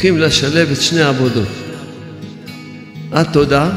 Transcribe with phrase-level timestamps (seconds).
[0.00, 1.48] צריכים לשלב את שני העבודות.
[3.12, 3.70] התודה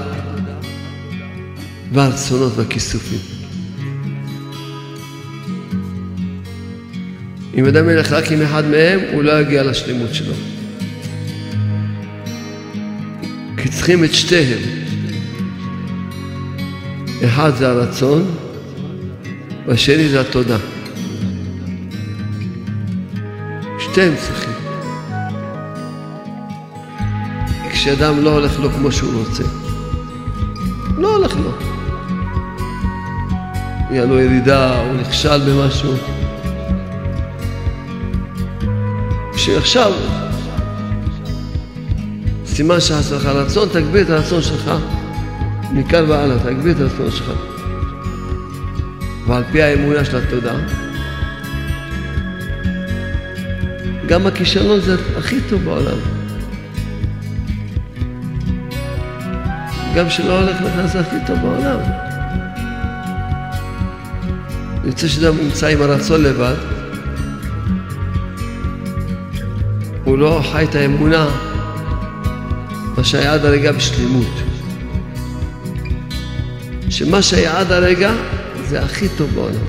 [1.94, 3.33] והרצונות והכיסופים.
[7.56, 10.34] אם אדם ילך רק עם אחד מהם, הוא לא יגיע לשלמות שלו.
[13.58, 14.60] כי צריכים את שתיהם.
[17.26, 18.36] אחד זה הרצון,
[19.68, 20.58] והשני זה התודה.
[23.80, 24.54] שתיהם צריכים.
[27.72, 29.44] כשאדם לא הולך לו כמו שהוא רוצה.
[30.98, 31.52] לא הולך לו.
[33.90, 36.23] היה לו ירידה, הוא נכשל במשהו.
[39.46, 39.92] שעכשיו,
[42.46, 44.72] סימן שחס לך רצון, תגביר את הרצון שלך
[45.72, 47.32] מכאן והלאה, תגביר את הרצון שלך.
[49.28, 50.54] ועל פי האמונה של התודה,
[54.08, 55.98] גם הכישלון זה הכי טוב בעולם.
[59.96, 61.80] גם שלא הולך לך זה הכי טוב בעולם.
[64.86, 66.73] יוצא שאדם נמצא עם הרצון לבד,
[70.14, 71.28] הוא לא חי את האמונה,
[72.98, 74.34] מה שהיה עד הרגע בשלמות.
[76.90, 78.12] שמה שהיה עד הרגע
[78.64, 79.66] זה הכי טוב בעולם.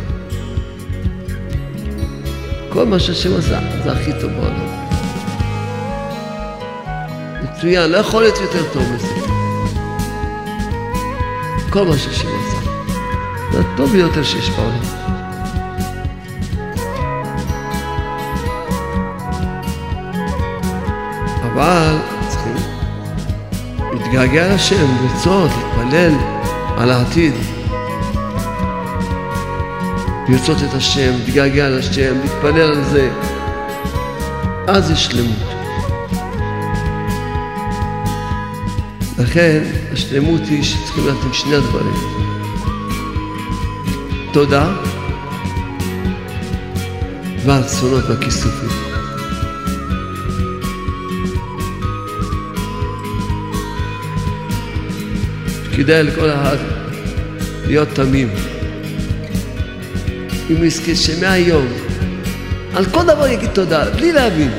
[2.68, 4.66] כל מה שהשם עשה זה הכי טוב בעולם.
[7.42, 9.14] מצוין, לא יכול להיות יותר טוב מזה.
[11.70, 12.70] כל מה שהשם עשה.
[13.52, 15.03] זה הטוב ביותר שיש בעולם.
[21.54, 21.96] אבל
[22.28, 22.56] צריכים
[23.92, 26.12] להתגעגע לשם, לרצות, להתפלל
[26.76, 27.34] על העתיד.
[30.28, 33.10] לרצות את השם, להתגעגע לשם, להתפלל על זה.
[34.66, 35.54] אז יש שלמות.
[39.18, 39.62] לכן
[39.92, 41.94] השלמות היא שצריכים לדעת עם שני הדברים.
[44.32, 44.72] תודה
[47.44, 48.83] והרצונות והכיסופים.
[55.76, 56.56] כדאי לכל אחד
[57.66, 58.30] להיות תמים.
[60.50, 61.66] אם הוא יזכה שמהיום
[62.74, 64.50] על כל דבר יגיד תודה, בלי להבין.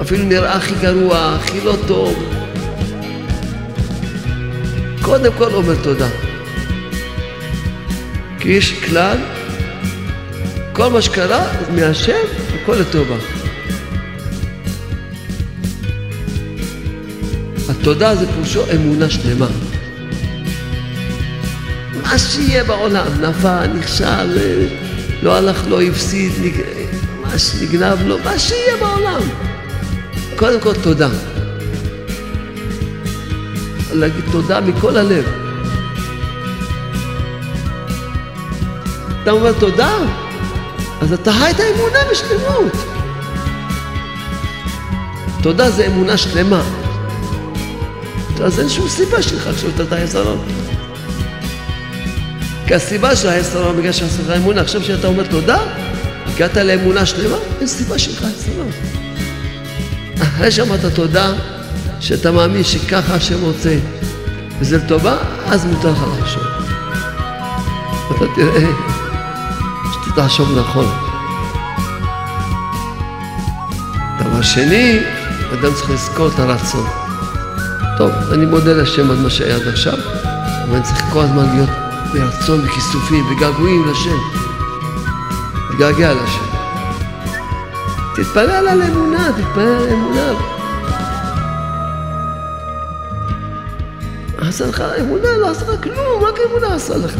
[0.00, 2.32] אפילו נראה הכי גרוע, הכי לא טוב.
[5.02, 6.08] קודם כל אומר תודה.
[8.38, 9.18] כי יש כלל,
[10.72, 12.24] כל מה שקרה מהשם,
[12.62, 13.39] הכל לטובה.
[17.80, 19.46] התודה זה פירושו אמונה שלמה.
[22.02, 24.38] מה שיהיה בעולם, נפל, נכשל,
[25.22, 26.52] לא הלך, לא הפסיד, נג...
[27.22, 29.20] מה שנגנב לו, מה שיהיה בעולם.
[30.36, 31.08] קודם כל תודה.
[33.92, 35.24] להגיד תודה מכל הלב.
[39.22, 39.96] אתה אומר תודה,
[41.00, 42.72] אז אתה חי את האמונה בשלמות.
[45.42, 46.79] תודה זה אמונה שלמה.
[48.44, 50.44] אז אין שום סיבה שלך עכשיו לתת היסרון.
[52.66, 54.60] כי הסיבה של היסרון בגלל שעשית אמונה.
[54.60, 55.58] עכשיו שאתה אומר תודה,
[56.26, 58.70] הגעת לאמונה שלמה, אין סיבה שלך היסרון.
[60.22, 61.32] אחרי שאמרת תודה,
[62.00, 63.78] שאתה מאמין שככה השם רוצה,
[64.60, 66.42] וזה לטובה, אז מותר לך לחשוב.
[68.16, 68.68] אתה תראה
[69.92, 70.86] שאתה תחשוב נכון.
[74.20, 74.98] דבר שני,
[75.52, 76.99] אדם צריך לזכור את הרצון.
[78.00, 79.92] טוב, אני מודה להשם על מה שהיה עד עכשיו,
[80.64, 81.68] אבל אני צריך כל הזמן להיות
[82.12, 84.16] ברצון וכיסופים וגעגועים לשם.
[85.70, 86.44] להתגעגע לשם.
[88.16, 90.32] תתפלל על אמונה, תתפלל על אמונה.
[94.38, 97.14] עשה לך אמונה, לא עשה לך כלום, רק אמונה עשה לך.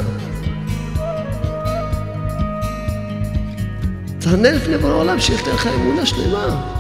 [4.19, 6.80] תענה לפני בורא העולם שייתן לך אמונה שלמה.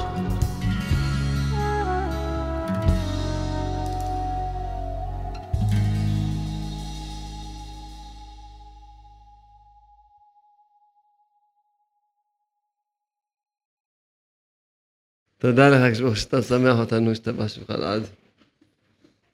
[15.40, 18.02] תודה לך, שאתה משמח אותנו, שאתה בא שלך לעד.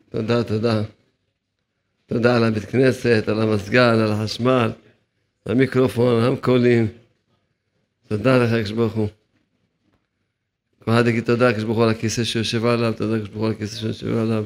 [0.08, 0.82] תודה, תודה.
[2.06, 4.70] תודה על הבית כנסת, על המזגן, על החשמל,
[5.46, 6.88] המיקרופון, המקולים.
[8.08, 9.08] תודה לך, כשברוך הוא.
[10.86, 13.52] ואחד יגיד תודה לקדוש ברוך הוא על הכיסא שיושב עליו, תודה לקדוש ברוך הוא על
[13.52, 14.44] הכיסא שיושב עליו,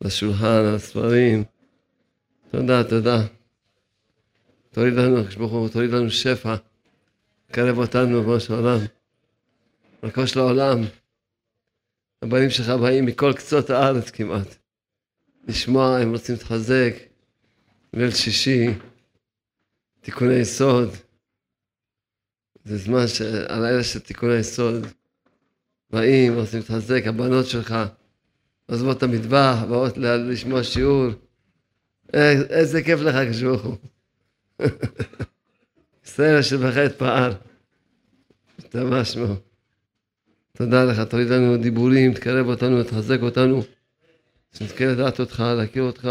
[0.00, 1.44] לשולחן, על הספרים.
[2.50, 3.22] תודה, תודה.
[4.70, 6.54] תוריד לנו, הקדוש ברוך הוא, תוריד לנו שפע.
[7.52, 8.54] קרב אותנו, ריבונו של
[10.02, 10.78] מלכו של העולם.
[12.22, 14.56] הבנים שלך באים מכל קצות הארץ כמעט.
[15.48, 16.94] לשמוע, הם רוצים להתחזק.
[17.94, 18.66] ליל שישי,
[20.00, 20.88] תיקוני יסוד.
[22.64, 23.04] זה זמן
[23.48, 24.86] הלילה של תיקוני יסוד.
[25.90, 27.74] באים, רוצים להתחזק, הבנות שלך
[28.66, 31.06] עוזבות את המטבח, באות לשמוע שיעור.
[32.50, 33.76] איזה כיף לך, כשברוך הוא.
[36.06, 37.32] ישראל אשר בחטא פעל.
[38.58, 39.47] השתמש שמו.
[40.58, 43.62] תודה לך, תוריד לנו דיבורים, תקרב אותנו, תחזק אותנו.
[44.52, 46.08] שנזכה לדעת אותך, להכיר אותך.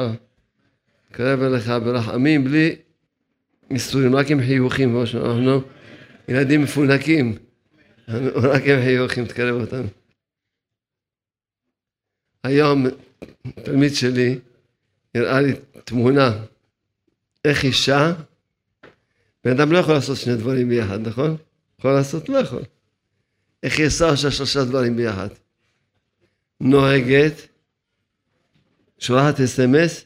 [1.11, 2.75] תקרב אליך ברחמים, בלי
[3.71, 5.61] מסתורים, רק עם חיוכים, כמו שאנחנו
[6.27, 7.37] ילדים מפונקים.
[8.51, 9.87] רק עם חיוכים, תקרב אותנו.
[12.43, 12.85] היום
[13.63, 14.39] תלמיד שלי
[15.15, 15.53] הראה לי
[15.83, 16.31] תמונה
[17.45, 18.13] איך אישה,
[19.43, 21.37] בן אדם לא יכול לעשות שני דברים ביחד, נכון?
[21.79, 22.29] יכול לעשות?
[22.29, 22.61] לא יכול.
[23.63, 25.27] איך היא עושה עכשיו שלושה דברים ביחד?
[26.61, 27.33] נוהגת,
[28.99, 30.05] שולחת אס.אם.אס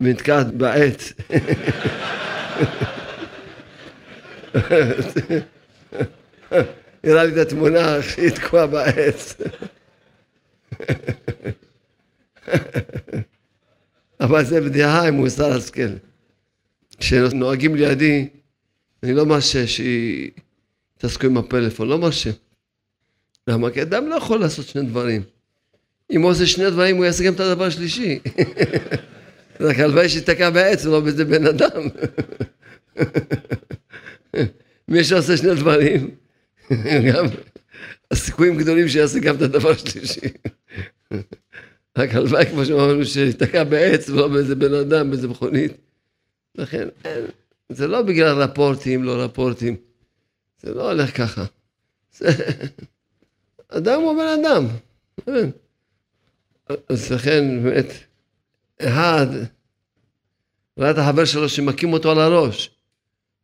[0.00, 1.12] ונתקעת בעץ.
[7.04, 9.36] הראה לי את התמונה היא תקועה בעץ.
[14.20, 15.96] אבל זה בדיחה עם מוסר השכל.
[16.98, 18.28] כשנוהגים לידי,
[19.02, 19.66] אני לא מרשה
[21.02, 22.30] שיתעסקו עם הפלאפון, לא מרשה.
[23.48, 23.70] למה?
[23.70, 25.22] כי אדם לא יכול לעשות שני דברים.
[26.10, 28.18] אם הוא עושה שני דברים, הוא יעשה גם את הדבר השלישי.
[29.60, 31.82] רק הלוואי שיתקע בעץ ולא באיזה בן אדם.
[34.88, 36.10] מי שעושה שני דברים,
[37.08, 37.26] גם
[38.10, 40.20] הסיכויים גדולים שיעשה גם את הדבר השלישי.
[41.98, 45.72] רק הלוואי, כמו שאמרנו, שיתקע בעץ ולא באיזה בן אדם, באיזה מכונית.
[46.54, 46.88] לכן,
[47.68, 49.91] זה לא בגלל רפורטים, לא רפורטים.
[50.62, 51.44] זה לא הולך ככה.
[52.12, 52.28] זה...
[53.68, 54.66] אדם הוא בן אדם.
[56.88, 57.86] אז לכן, באמת,
[58.82, 59.26] אחד,
[60.78, 62.70] ראה את החבר שלו שמכים אותו על הראש.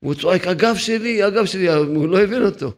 [0.00, 2.72] הוא צועק, הגב שלי, הגב שלי, הוא לא הבין אותו.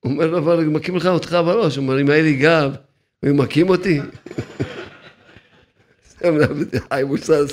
[0.00, 1.76] הוא אומר לו, אבל מכים לך אותך בראש.
[1.76, 2.74] הוא אומר, אם היה לי גב,
[3.24, 4.00] הוא מכים אותי.
[6.10, 6.34] סתם
[6.88, 7.44] חי מוסר.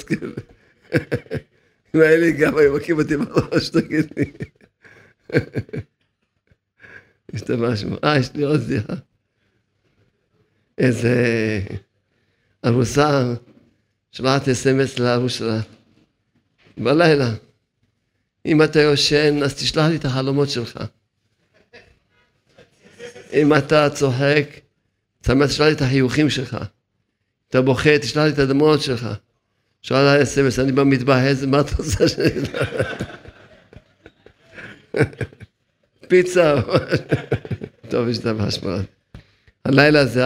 [1.95, 4.31] אם היה לי גב, היו מכים אותי בראש, תגיד לי.
[7.33, 7.97] השתמשנו.
[8.03, 8.93] אה, יש לי עוד זיחה.
[10.77, 11.15] איזה
[12.65, 13.33] ארוסה
[14.11, 15.59] שלחת אס.אם.אס לארוס שלה.
[16.77, 17.31] בלילה.
[18.45, 20.79] אם אתה יושן, אז תשלח לי את החלומות שלך.
[23.33, 24.47] אם אתה צוחק,
[25.21, 26.57] תשלח לי את החיוכים שלך.
[27.49, 29.07] אתה בוכה, תשלח לי את הדמעות שלך.
[29.81, 32.29] שואל אס.אם.אס, אני במטבח, איזה, מה אתה עושה שאני...
[36.07, 36.55] פיצה.
[37.89, 38.83] טוב, יש דבר שמונה.
[39.65, 40.23] הלילה זה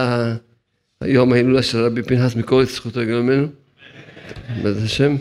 [1.00, 3.48] היום ההילולה של רבי פנחס מקורת זכותו יגלומנו.
[4.62, 5.16] בעזרת השם.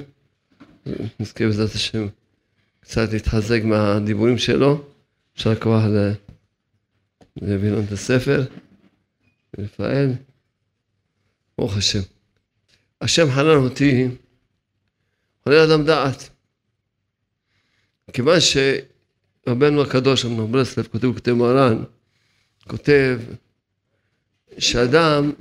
[1.19, 2.07] נזכה בעזרת השם
[2.79, 4.85] קצת להתחזק מהדיבורים שלו.
[5.35, 5.83] אפשר כוח
[7.41, 8.45] להביא לנו את הספר,
[9.59, 10.13] רפאל.
[11.57, 11.99] ברוך השם.
[13.01, 14.07] השם חנן אותי,
[15.43, 16.29] חולל אדם דעת.
[18.13, 18.37] כיוון
[19.49, 21.83] שרבנו הקדוש, אמנון ברסלב, כותב כותב מרן,
[22.67, 23.19] כותב
[24.57, 25.31] שאדם,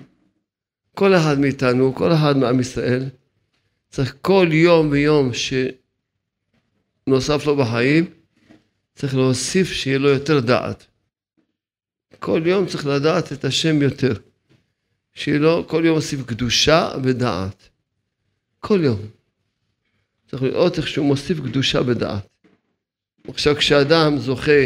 [0.94, 3.04] כל אחד מאיתנו, כל אחד מעם ישראל,
[3.90, 5.30] צריך כל יום ויום
[7.06, 8.10] שנוסף לו בחיים,
[8.94, 10.86] צריך להוסיף שיהיה לו יותר דעת.
[12.18, 14.14] כל יום צריך לדעת את השם יותר.
[15.14, 17.68] שיהיה לו כל יום מוסיף קדושה ודעת.
[18.60, 19.00] כל יום.
[20.30, 22.37] צריך לראות איך שהוא מוסיף קדושה ודעת.
[23.28, 24.62] עכשיו כשאדם זוכה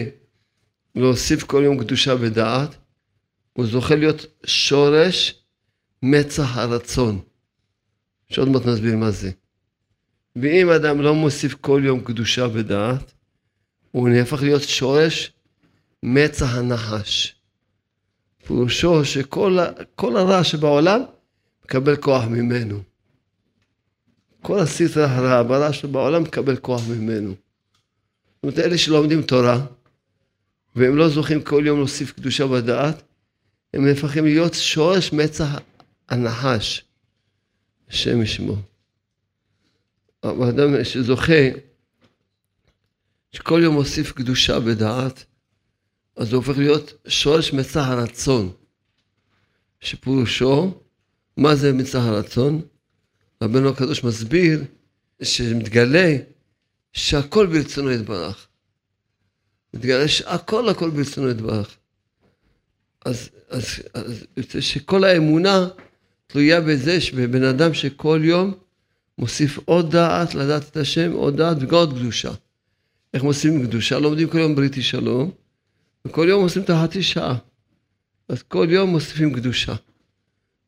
[0.94, 2.76] להוסיף כל יום קדושה ודעת,
[3.52, 5.34] הוא זוכה להיות שורש
[6.02, 7.20] מצח הרצון.
[8.32, 9.30] שעוד מעט נסביר מה זה.
[10.36, 13.12] ואם אדם לא מוסיף כל יום קדושה ודעת,
[13.90, 15.32] הוא נהפך להיות שורש
[16.02, 17.34] מצח הנחש.
[18.46, 21.00] פירושו שכל הרע שבעולם
[21.64, 22.82] מקבל כוח ממנו.
[24.42, 27.34] כל הסטרה הרע ברע שבעולם מקבל כוח ממנו.
[28.42, 29.66] זאת אומרת, אלה שלומדים תורה,
[30.76, 33.02] והם לא זוכים כל יום להוסיף קדושה בדעת,
[33.74, 35.58] הם נהפכים להיות שורש מצח
[36.08, 36.84] הנחש,
[37.88, 38.56] השם ישמו.
[40.22, 41.42] האדם שזוכה,
[43.32, 45.24] שכל יום מוסיף קדושה בדעת,
[46.16, 48.52] אז זה הופך להיות שורש מצח הרצון,
[49.80, 50.80] שפירושו,
[51.36, 52.62] מה זה מצח הרצון?
[53.42, 54.64] רבנו הקדוש מסביר
[55.22, 56.16] שמתגלה
[56.92, 58.46] שהכל ברצונו יתברך.
[59.74, 61.76] מתגלה שהכל הכל ברצונו יתברך.
[63.04, 65.68] אז, אז, אז יוצא שכל האמונה
[66.26, 68.54] תלויה בזה שבן אדם שכל יום
[69.18, 72.30] מוסיף עוד דעת לדעת את השם, עוד דעת וגם עוד קדושה.
[73.14, 73.98] איך מוסיפים קדושה?
[73.98, 75.30] לומדים כל יום בריתי שלום,
[76.04, 77.36] וכל יום עושים את החצי שעה.
[78.28, 79.74] אז כל יום מוסיפים קדושה.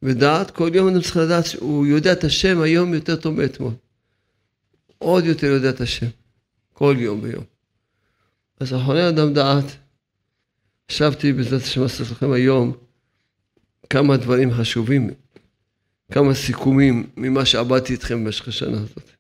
[0.03, 3.73] ודעת, כל יום אדם צריך לדעת שהוא יודע את השם היום יותר טוב מאתמול.
[4.99, 6.07] עוד יותר יודע את השם.
[6.73, 7.45] כל יום ביום.
[8.61, 9.65] אז אחרוני אדם דעת,
[10.91, 12.73] חשבתי בעזרת השם לעשות לכם היום
[13.91, 15.11] כמה דברים חשובים,
[16.13, 19.11] כמה סיכומים ממה שעבדתי איתכם במשך השנה הזאת.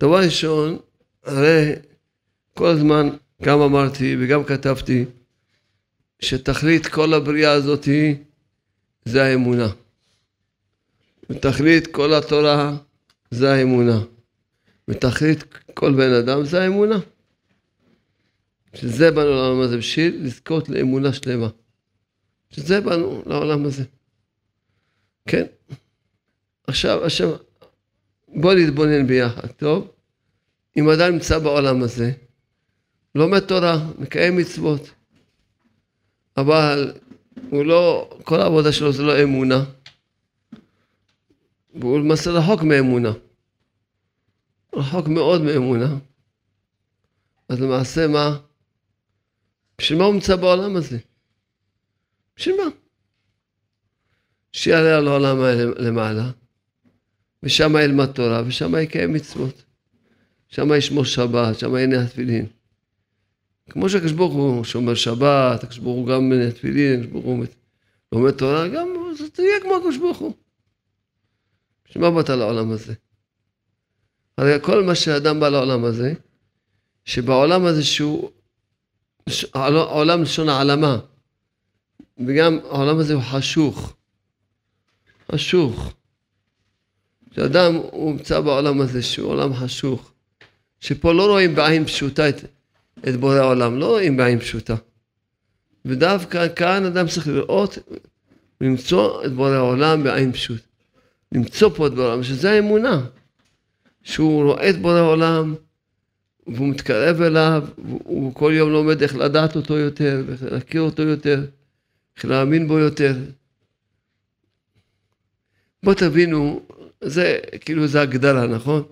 [0.00, 0.78] דבר ראשון,
[1.24, 1.72] הרי
[2.54, 3.08] כל הזמן
[3.42, 5.04] גם אמרתי וגם כתבתי
[6.20, 7.88] שתכלית כל הבריאה הזאת
[9.04, 9.68] זה האמונה.
[11.30, 12.76] ותכלית כל התורה
[13.30, 14.00] זה האמונה.
[14.92, 15.44] ותכלית
[15.74, 16.98] כל בן אדם זה האמונה.
[18.74, 21.48] שזה באנו לעולם הזה, בשביל לזכות לאמונה שלמה.
[22.50, 23.84] שזה באנו לעולם הזה.
[25.28, 25.46] כן?
[26.66, 27.36] עכשיו, עכשיו,
[28.28, 29.88] בוא נתבונן ביחד, טוב?
[30.76, 32.12] אם אדם נמצא בעולם הזה,
[33.14, 34.90] לומד תורה, מקיים מצוות,
[36.36, 36.92] אבל
[37.50, 39.64] הוא לא, כל העבודה שלו זה לא אמונה,
[41.74, 43.12] והוא למעשה רחוק מאמונה,
[44.74, 45.96] רחוק מאוד מאמונה,
[47.48, 48.38] אז למעשה מה?
[49.78, 50.98] בשביל מה הוא נמצא בעולם הזה?
[52.36, 52.70] בשביל מה?
[54.52, 55.36] שיעלה על העולם
[55.76, 56.30] למעלה,
[57.42, 59.64] ושם ילמד תורה, ושם יקיים מצוות.
[60.48, 62.46] שם ישמור שבת, שם יהיה תפילין.
[63.70, 67.44] כמו שהקדוש ברוך הוא שומר שבת, הקדוש ברוך הוא גם תפילין, הקדוש ברוך הוא
[68.12, 68.88] לומד תורה, גם
[69.18, 70.34] זה תהיה כמו הקדוש ברוך הוא.
[71.84, 72.94] בשביל מה באת לעולם הזה?
[74.38, 76.14] הרי כל מה שאדם בא לעולם הזה,
[77.04, 78.30] שבעולם הזה שהוא
[79.72, 80.98] עולם לשון העלמה,
[82.26, 83.96] וגם העולם הזה הוא חשוך.
[85.32, 85.92] חשוך.
[87.34, 90.12] שאדם הוא נמצא בעולם הזה שהוא עולם חשוך,
[90.80, 92.44] שפה לא רואים בעין פשוטה את,
[93.08, 94.74] את בורא העולם, לא רואים בעין פשוטה.
[95.84, 97.78] ודווקא כאן אדם צריך לראות
[98.60, 100.60] ולמצוא את בורא העולם בעין פשוט.
[101.32, 103.06] למצוא פה את בורא העולם, שזה האמונה.
[104.02, 105.54] שהוא רואה את בורא העולם
[106.46, 111.46] והוא מתקרב אליו, הוא כל יום לומד איך לדעת אותו יותר, ואיך להכיר אותו יותר,
[112.16, 113.16] איך להאמין בו יותר.
[115.82, 116.66] בואו תבינו,
[117.00, 118.82] זה כאילו זה הגדרה, נכון?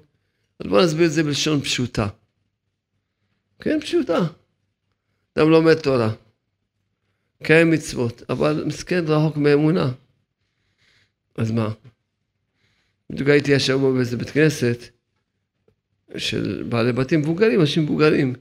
[0.60, 2.08] אז בואו נסביר את זה בלשון פשוטה.
[3.60, 4.18] כן, פשוטה.
[5.34, 6.12] אדם לומד תורה,
[7.42, 9.92] קיים מצוות, אבל מסכן רחוק מאמונה.
[11.38, 11.68] אז מה?
[13.10, 14.99] בדיוק הייתי השבוע באיזה בית כנסת,
[16.16, 18.34] של בעלי בתים מבוגרים, אנשים מבוגרים.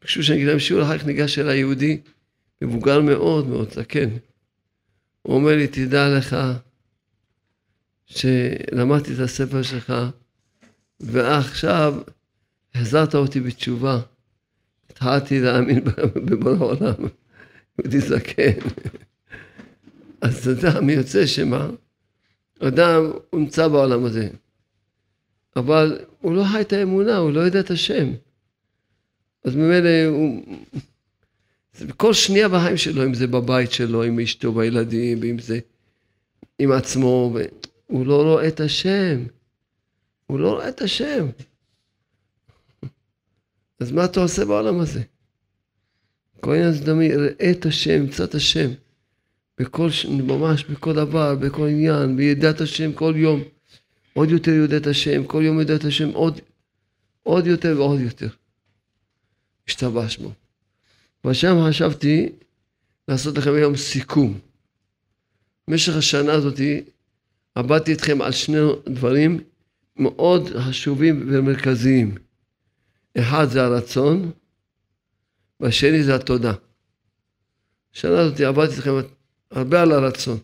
[0.00, 2.00] ביקשו שאני אגיד להם שיעור, אחר כך ניגש אל היהודי,
[2.62, 4.08] מבוגר מאוד מאוד, זקן.
[5.22, 6.36] הוא אומר לי, תדע לך
[8.06, 9.92] שלמדתי את הספר שלך,
[11.00, 11.94] ועכשיו
[12.74, 14.00] החזרת אותי בתשובה.
[14.90, 15.84] התחלתי להאמין
[16.14, 17.08] בבורא העולם,
[17.78, 18.52] יהודי זקן.
[20.20, 21.70] אז אתה יודע, מי יוצא שמה?
[22.60, 24.28] אדם, הוא נמצא בעולם הזה.
[25.58, 28.12] אבל הוא לא חי את האמונה, הוא לא יודע את השם.
[29.44, 30.42] אז ממילא הוא...
[31.96, 35.58] כל שנייה בחיים שלו, אם זה בבית שלו, עם אשתו, בילדים, ואם זה
[36.58, 37.42] עם עצמו, ו...
[37.86, 39.24] הוא לא רואה את השם.
[40.26, 41.26] הוא לא רואה את השם.
[43.80, 45.02] אז מה אתה עושה בעולם הזה?
[46.40, 48.70] כל עניין זה דמי, ראה את השם, מצא את השם.
[49.60, 53.42] בכל, ממש בכל דבר, בכל עניין, בידע את השם כל יום.
[54.18, 56.40] עוד יותר יודע את השם, כל יום יודע את השם עוד,
[57.22, 58.28] עוד יותר ועוד יותר.
[59.68, 60.32] השתבש בו.
[61.24, 62.32] ושם חשבתי
[63.08, 64.38] לעשות לכם היום סיכום.
[65.68, 66.84] במשך השנה הזאתי
[67.54, 68.58] עבדתי איתכם על שני
[68.88, 69.40] דברים
[69.96, 72.14] מאוד חשובים ומרכזיים.
[73.18, 74.30] אחד זה הרצון,
[75.60, 76.52] והשני זה התודה.
[77.94, 78.92] השנה הזאת עבדתי איתכם
[79.50, 80.38] הרבה על הרצון.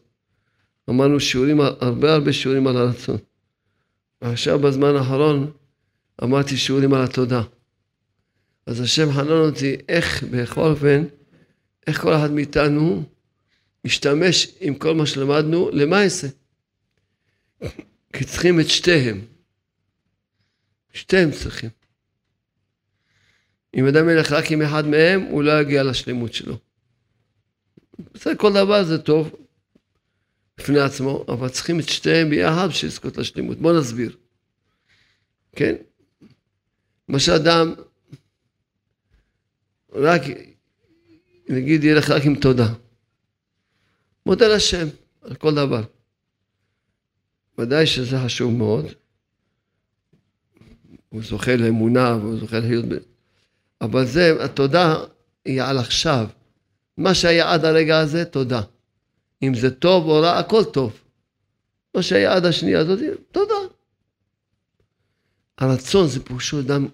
[0.91, 3.17] אמרנו שיעורים, הרבה הרבה שיעורים על הרצון.
[4.25, 5.53] ועכשיו בזמן האחרון
[6.23, 7.43] אמרתי שיעורים על התודה.
[8.67, 11.05] אז השם חנן אותי איך בכל אופן,
[11.87, 13.03] איך כל אחד מאיתנו
[13.85, 16.27] ישתמש עם כל מה שלמדנו למעשה.
[18.13, 19.21] כי צריכים את שתיהם.
[20.93, 21.71] שתיהם צריכים.
[23.75, 26.59] אם אדם ילך רק עם אחד מהם, הוא לא יגיע לשלמות שלו.
[28.15, 29.37] בסדר, כל דבר זה טוב
[30.59, 33.59] בפני עצמו, אבל צריכים את שתיהם ביחד בשביל לזכות לשלימות.
[33.59, 34.17] בואו נסביר.
[35.57, 35.75] כן?
[37.09, 37.75] מה שאדם
[39.93, 40.23] רק,
[41.49, 42.73] נגיד, ילך רק עם תודה.
[44.27, 44.87] מודה לשם
[45.23, 45.83] על כל דבר.
[47.59, 48.87] ודאי שזה חשוב מאוד.
[51.09, 52.85] הוא זוכה לאמונה והוא זוכה להיות...
[53.81, 54.97] אבל זה, התודה
[55.45, 56.27] היא על עכשיו.
[56.97, 58.61] מה שהיה עד הרגע הזה, תודה.
[59.47, 61.01] אם זה טוב או רע, הכל טוב.
[61.95, 62.99] מה שהיה עד השנייה הזאת,
[63.33, 63.55] תודה.
[65.59, 66.89] הרצון זה פירושו אדם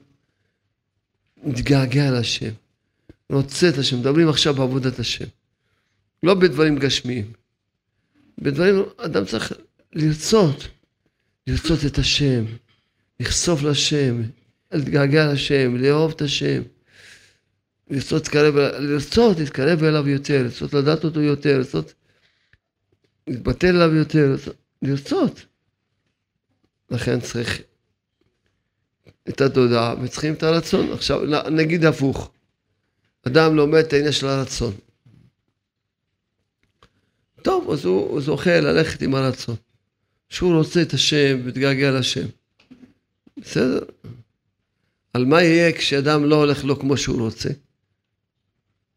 [1.43, 2.51] מתגעגע להשם,
[3.31, 5.25] רוצה את השם, מדברים עכשיו בעבודת השם.
[6.23, 7.33] לא בדברים גשמיים.
[8.39, 9.53] בדברים, אדם צריך
[9.93, 10.69] לרצות,
[11.47, 12.45] לרצות את השם,
[13.21, 14.23] לחשוף לשם,
[14.73, 16.63] להתגעגע לשם, לאהוב את השם.
[17.91, 21.95] לרצות להתקרב, אליו יותר, לרצות לדעת אותו יותר, לרצות
[23.31, 24.37] להתבטל אליו יותר,
[24.83, 25.47] לרצות.
[26.91, 27.61] לכן צריך
[29.29, 30.93] את התודעה וצריכים את הרצון.
[30.93, 31.21] עכשיו
[31.51, 32.31] נגיד הפוך,
[33.27, 34.73] אדם לומד את העניין של הרצון.
[37.43, 39.57] טוב, אז הוא זוכה ללכת עם הרצון.
[40.29, 42.27] שהוא רוצה את השם ומתגעגע לשם.
[43.37, 43.81] בסדר?
[45.13, 47.49] על מה יהיה כשאדם לא הולך לו כמו שהוא רוצה?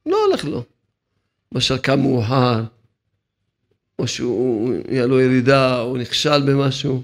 [0.06, 0.63] לא הולך לו.
[1.52, 2.63] למשל קם מאוחר,
[4.00, 7.04] או שהוא, יהיה לו ירידה, או נכשל במשהו.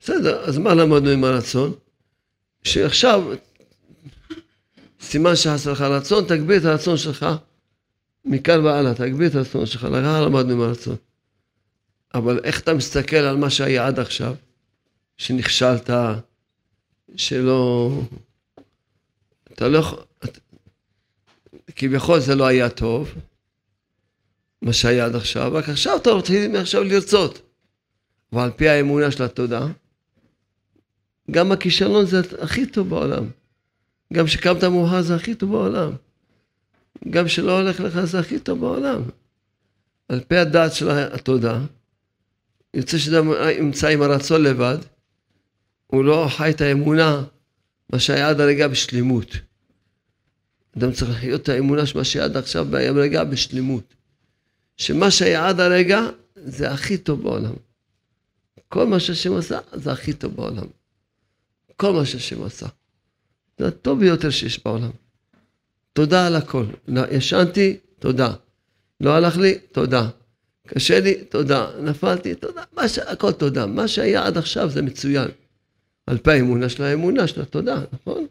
[0.00, 1.72] בסדר, אז מה למדנו עם הרצון?
[2.62, 3.22] שעכשיו,
[5.00, 7.26] סימן שחסר לך רצון, תגביר את הרצון שלך
[8.24, 10.96] מכאן והלאה, תגביר את הרצון שלך, לכך למדנו עם הרצון.
[12.14, 14.34] אבל איך אתה מסתכל על מה שהיה עד עכשיו,
[15.16, 15.90] שנכשלת,
[17.16, 17.90] שלא...
[19.52, 19.98] אתה לא יכול...
[21.76, 23.14] כביכול זה לא היה טוב,
[24.62, 27.42] מה שהיה עד עכשיו, רק עכשיו אתה רוצה מעכשיו לרצות.
[28.32, 29.66] אבל על פי האמונה של התודה,
[31.30, 33.30] גם הכישלון זה הכי טוב בעולם.
[34.12, 35.92] גם שקמת מאוחר זה הכי טוב בעולם.
[37.10, 39.02] גם שלא הולך לך זה הכי טוב בעולם.
[40.08, 41.60] על פי הדעת של התודה,
[42.74, 44.78] יוצא שאדם נמצא עם הרצון לבד,
[45.86, 47.24] הוא לא חי את האמונה,
[47.92, 49.36] מה שהיה עד הרגע בשלמות.
[50.78, 53.94] אדם צריך לחיות את האמונה שמה שהיה עד עכשיו ברגע בשלמות.
[54.80, 56.00] שמה שהיה עד הרגע
[56.36, 57.52] זה הכי טוב בעולם.
[58.68, 60.66] כל מה שהשם עשה זה הכי טוב בעולם.
[61.76, 62.66] כל מה שהשם עשה.
[63.58, 64.90] זה הטוב ביותר שיש בעולם.
[65.92, 66.64] תודה על הכל.
[67.10, 68.32] ישנתי, תודה.
[69.00, 70.08] לא הלך לי, תודה.
[70.66, 71.70] קשה לי, תודה.
[71.80, 72.62] נפלתי, תודה.
[72.72, 72.98] מה ש...
[72.98, 73.66] הכל תודה.
[73.66, 75.28] מה שהיה עד עכשיו זה מצוין.
[76.06, 78.26] על פי האמונה של האמונה של התודה, נכון?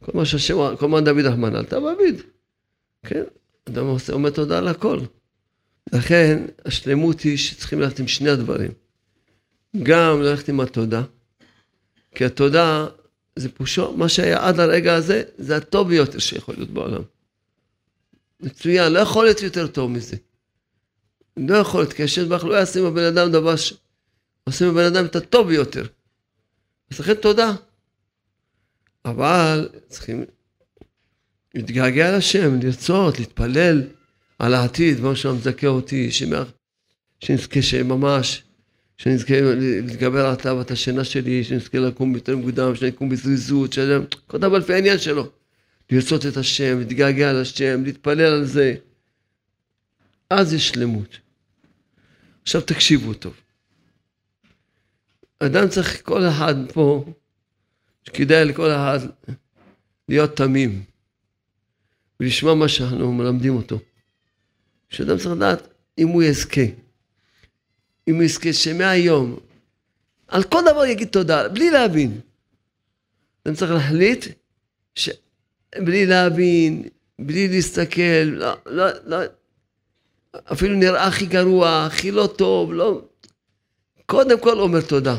[0.00, 2.20] כל מה שהשם, כל מה דוד רחמנא, אתה מעביד.
[3.06, 3.24] כן?
[3.68, 5.00] אדם אומר תודה על הכל.
[5.92, 8.70] לכן, השלמות היא שצריכים ללכת עם שני הדברים.
[9.82, 11.02] גם ללכת עם התודה,
[12.14, 12.86] כי התודה
[13.36, 17.02] זה פושו, מה שהיה עד הרגע הזה, זה הטוב ביותר שיכול להיות בעולם.
[18.40, 20.16] מצוין, לא יכול להיות יותר טוב מזה.
[21.36, 23.74] לא יכול להיות, כי השם ברוך לא יעשה עם הבן אדם דבר ש...
[24.44, 25.86] עושים עם הבן אדם את הטוב ביותר.
[26.90, 27.52] אז לכן תודה.
[29.04, 30.24] אבל צריכים
[31.54, 33.82] להתגעגע לשם, לרצות, להתפלל
[34.44, 36.10] על העתיד, כמו שהוא מזכה אותי,
[37.20, 38.42] שנזכה שממש
[38.96, 44.58] שנזכה להתגבר על תאוות השינה שלי, שנזכה לקום יותר מוקדם, שנקום בזריזות, שאדם, כל דבר
[44.58, 45.30] לפי העניין שלו.
[45.90, 48.74] לרצות את השם, להתגעגע על השם, להתפלל על זה.
[50.30, 51.18] אז יש שלמות.
[52.42, 53.34] עכשיו תקשיבו טוב.
[55.38, 57.04] אדם צריך, כל אחד פה,
[58.06, 58.98] שכדאי לכל אחד
[60.08, 60.82] להיות תמים
[62.20, 63.78] ולשמוע מה שאנחנו מלמדים אותו.
[64.88, 65.68] שאדם צריך לדעת
[65.98, 66.60] אם הוא יזכה.
[68.08, 69.36] אם הוא יזכה שמהיום,
[70.28, 72.20] על כל דבר יגיד תודה, בלי להבין.
[73.46, 74.24] אני צריך להחליט
[74.94, 75.10] ש...
[75.78, 79.16] בלי להבין, בלי להסתכל, לא, לא, לא,
[80.52, 83.02] אפילו נראה הכי גרוע, הכי לא טוב, לא...
[84.06, 85.16] קודם כל אומר תודה.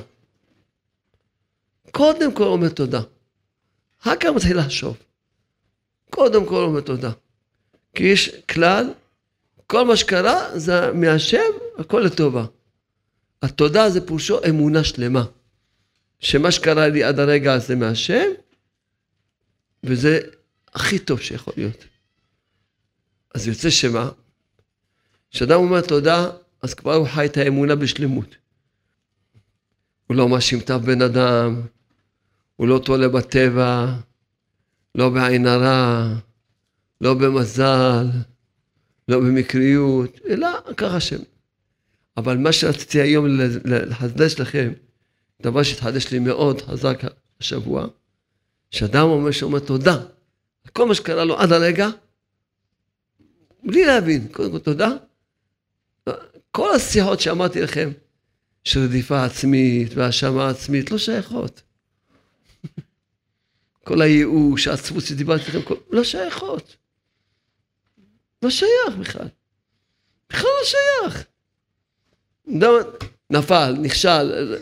[1.92, 3.02] קודם כל אומר תודה.
[4.02, 4.98] אחר כך מתחיל לחשוב.
[6.10, 7.12] קודם כל אומר תודה.
[7.96, 8.94] כי יש כלל,
[9.68, 12.46] כל מה שקרה זה מהשם, הכל לטובה.
[13.42, 15.26] התודה זה פירושו אמונה שלמה.
[16.20, 18.32] שמה שקרה לי עד הרגע הזה מהשם,
[19.84, 20.20] וזה
[20.74, 21.86] הכי טוב שיכול להיות.
[23.34, 24.10] אז יוצא שמה?
[25.32, 26.30] כשאדם אומר תודה,
[26.62, 28.36] אז כבר הוא חי את האמונה בשלמות.
[30.08, 31.62] הוא לא מאשים את אף בן אדם,
[32.56, 33.96] הוא לא תולה בטבע,
[34.96, 36.14] לא בעין הרע,
[37.02, 38.08] לא במזל,
[39.08, 41.20] לא במקריות, אלא ככה השם.
[42.18, 43.26] אבל מה שרציתי היום
[43.66, 44.74] לחדש לכם,
[45.42, 47.02] דבר שהתחדש לי מאוד חזק
[47.40, 47.88] השבוע,
[48.72, 49.98] שאדם אומר שאומר תודה,
[50.74, 51.90] כל מה שקרה לו עד הרגע,
[53.64, 54.90] בלי להבין, קודם כל תודה.
[56.52, 57.92] כל השיחות שאמרתי לכם,
[58.64, 61.62] של רדיפה עצמית והאשמה עצמית, לא שייכות.
[63.88, 66.76] כל הייאוש, העצבות שדיברתי לכם, לא שייכות.
[68.46, 69.28] לא שייך בכלל.
[70.30, 71.26] בכלל לא שייך.
[73.30, 74.56] נפל, נכשל,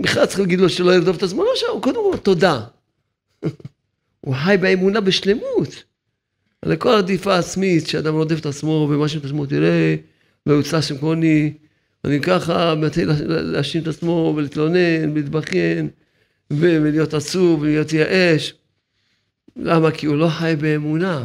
[0.00, 2.60] בכלל צריך להגיד לו שלא ירדוף את עצמו, לא שייך, קודם כל תודה.
[4.20, 5.84] הוא חי באמונה בשלמות.
[6.62, 9.96] על כל הרדיפה העצמית, שאדם רודף את עצמו ומשהו את עצמו, תראה,
[10.46, 11.54] לא יוצא שם כמוני,
[12.04, 15.88] אני ככה מתחיל להאשים את עצמו ולהתלונן ולהתבכיין
[16.50, 18.54] ולהיות עצוב ולהיות ייאש.
[19.56, 19.90] למה?
[19.90, 21.24] כי הוא לא חי באמונה.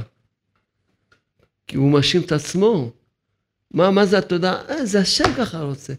[1.71, 2.91] כי הוא מאשים את עצמו.
[3.71, 4.61] מה, מה זה התודה?
[4.69, 5.93] אה, זה השם ככה רוצה.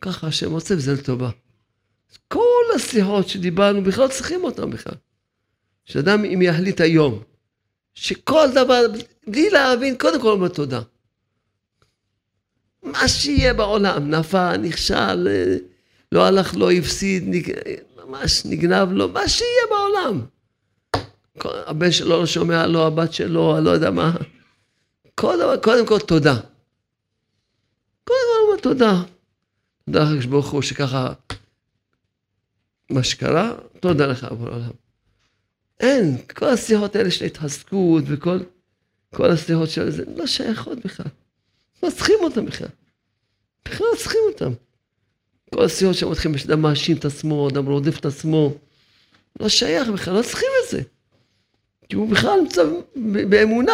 [0.00, 1.30] ככה השם רוצה וזה לטובה.
[2.28, 4.94] כל השיחות שדיברנו, בכלל לא צריכים אותם בכלל.
[5.84, 7.22] שאדם אם יחליט היום,
[7.94, 8.80] שכל דבר,
[9.26, 10.80] בלי להבין, קודם כל אומר תודה.
[12.82, 15.28] מה שיהיה בעולם, נפל, נכשל,
[16.12, 17.52] לא הלך, לא הפסיד, נג...
[18.06, 20.20] ממש נגנב לו, מה שיהיה בעולם.
[21.44, 24.16] הבן שלו לא שומע לו, הבת שלו, לא יודע מה.
[25.20, 26.40] קודם, קודם כל תודה.
[28.04, 29.02] קודם כל תודה.
[29.84, 31.12] תודה לך ברוך הוא שככה,
[32.90, 34.70] מה שקרה, תודה לך עבור העולם.
[35.80, 38.38] אין, כל השיחות האלה של התחזקות וכל
[39.14, 41.06] כל השיחות של זה, לא שייכות בכלל.
[41.82, 42.68] לא צריכים אותם בכלל.
[43.64, 44.52] בכלל לא צריכים אותם.
[45.54, 48.54] כל השיחות שמתחילים, שאדם מאשים את עצמו, אדם רודף את עצמו,
[49.40, 50.82] לא שייך בכלל, לא צריכים את זה.
[51.88, 52.62] כי הוא בכלל נמצא
[53.28, 53.72] באמונה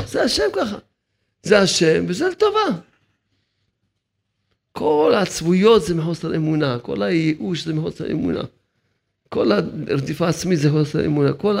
[0.00, 0.78] שזה השם ככה.
[1.42, 2.80] זה השם וזה לטובה.
[4.72, 8.42] כל העצבויות זה מחוסר אמונה, כל הייאוש זה מחוסר אמונה.
[9.28, 11.56] כל הרדיפה העצמית זה חוסר אמונה, כל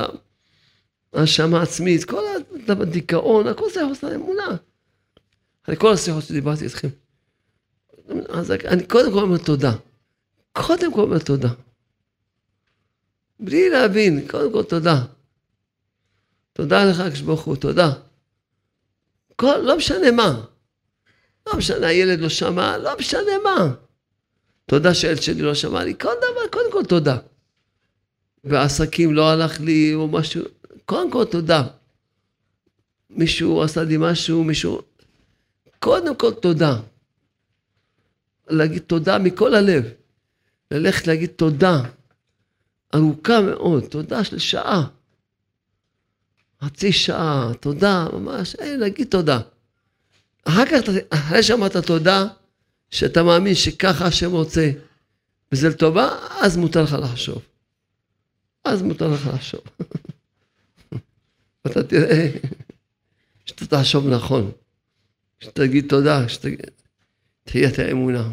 [1.12, 2.22] ההאשמה העצמית, כל
[2.68, 4.56] הדיכאון, הכל זה חוסר אמונה.
[5.64, 6.88] אחרי כל השיחות שדיברתי איתכם.
[8.28, 9.72] אז אני קודם כל אומר תודה.
[10.52, 11.48] קודם כל אומר תודה.
[13.40, 15.04] בלי להבין, קודם כל תודה.
[16.52, 17.92] תודה לך, הקדוש הוא, תודה.
[19.42, 20.44] כל, לא משנה מה.
[21.46, 23.74] לא משנה, הילד לא שמע, לא משנה מה.
[24.66, 27.18] תודה שהילד שלי לא שמע לי, כל דבר, קודם כל תודה.
[28.44, 30.42] ועסקים לא הלך לי, או משהו,
[30.84, 31.62] קודם כל תודה.
[33.10, 34.82] מישהו עשה לי משהו, מישהו...
[35.78, 36.76] קודם כל תודה.
[38.48, 39.84] להגיד תודה מכל הלב.
[40.70, 41.82] ללכת להגיד תודה
[42.94, 44.86] ארוכה מאוד, תודה של שעה.
[46.64, 49.40] חצי שעה, תודה, ממש, אין, להגיד תודה.
[50.44, 52.26] אחר כך, אחרי שאמרת תודה,
[52.90, 54.70] שאתה מאמין שככה השם רוצה,
[55.52, 57.42] וזה לטובה, אז מותר לך לחשוב.
[58.64, 59.60] אז מותר לך לחשוב.
[61.64, 62.30] ואתה תראה
[63.44, 64.50] שאתה תחשוב נכון,
[65.40, 68.30] שתגיד תודה, שתהיה את האמונה.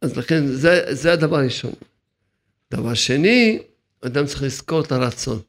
[0.00, 1.72] אז לכן זה, זה הדבר הראשון.
[2.70, 3.62] דבר שני,
[4.00, 5.40] אדם צריך לזכור את הרצון.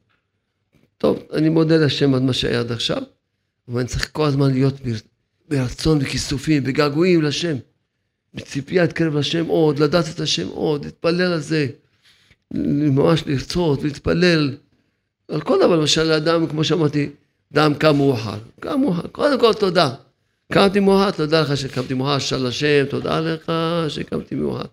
[0.97, 3.01] טוב, אני מודה לשם על מה שהיה עד עכשיו,
[3.67, 4.73] אבל אני צריך כל הזמן להיות
[5.47, 7.55] ברצון וכיסופים, בגעגועים לשם.
[8.34, 11.67] בציפייה להתקרב לשם עוד, לדעת את השם עוד, להתפלל על זה.
[12.51, 14.58] ממש לרצות, להתפלל,
[15.27, 17.10] על כל דבר, למשל לאדם, כמו שאמרתי,
[17.53, 19.95] אדם קם מאוחר, קם מאוחר, קודם כל תודה.
[20.51, 23.51] קמתי מאוחר, תודה לך שקמתי מאוחר, של השם, תודה לך
[23.89, 24.65] שקמתי מאוחר.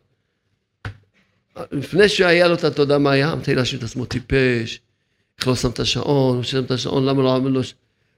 [1.72, 4.80] לפני שהיה לו את התודה מה היה, מתחיל להאשים את עצמו טיפש,
[5.46, 7.40] לא שם את השעון, הוא שם את השעון, למה לא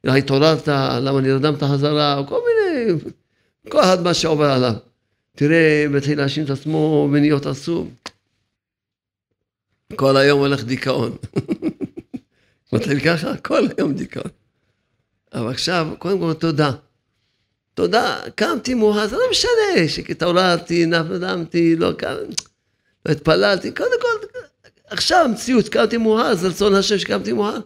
[0.04, 0.68] לו, התעוררת,
[1.00, 3.00] למה נרדמת חזרה, כל מיני,
[3.68, 4.74] כל אחד מה שעובר עליו.
[5.36, 7.90] תראה, מתחיל להאשים את עצמו ונהיות עצוב.
[9.96, 11.16] כל היום הולך דיכאון.
[12.72, 14.30] מתחיל ככה, כל היום דיכאון.
[15.34, 16.70] אבל עכשיו, קודם כל תודה.
[17.74, 22.14] תודה, קמתי מאוחר, זה לא משנה שהתעוררתי, נפלדמתי, לא קם,
[23.06, 24.38] לא התפללתי, קודם כל,
[24.86, 27.58] עכשיו המציאות, קמתי מאוחר, זה רצון השם שקמתי מאוחר.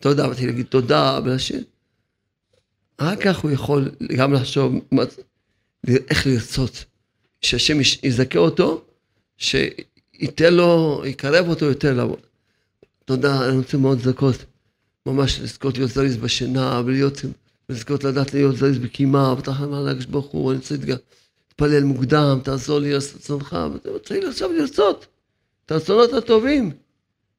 [0.00, 1.58] תודה, באתי להגיד תודה ולשם.
[3.00, 4.74] רק כך הוא יכול גם לחשוב
[6.10, 6.84] איך לרצות,
[7.40, 8.84] שהשם יזכה אותו,
[9.36, 9.56] ש...
[10.20, 12.18] ייתן לו, יקרב אותו יותר לעבוד.
[13.04, 14.44] תודה, אני רוצה מאוד לזכות,
[15.06, 17.20] ממש לזכות להיות זריז בשינה, ולהיות,
[17.68, 22.92] לזכות לדעת להיות זריז בקימה, ותחנה להגש ברוך הוא, אני רוצה להתפלל מוקדם, תעזור לי
[22.92, 25.06] לעשות רצונך, רוצה עכשיו לרצות
[25.66, 26.70] את הרצונות הטובים.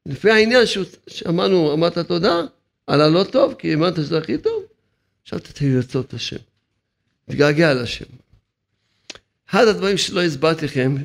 [0.06, 0.64] לפי העניין
[1.08, 2.42] שאמרנו, אמרת תודה,
[2.88, 4.64] על הלא טוב, כי האמנת שזה הכי טוב,
[5.24, 6.38] עכשיו תתחיל לרצות את השם.
[7.26, 8.06] תתגעגע לשם.
[9.50, 10.96] אחד הדברים שלא הסברתי לכם,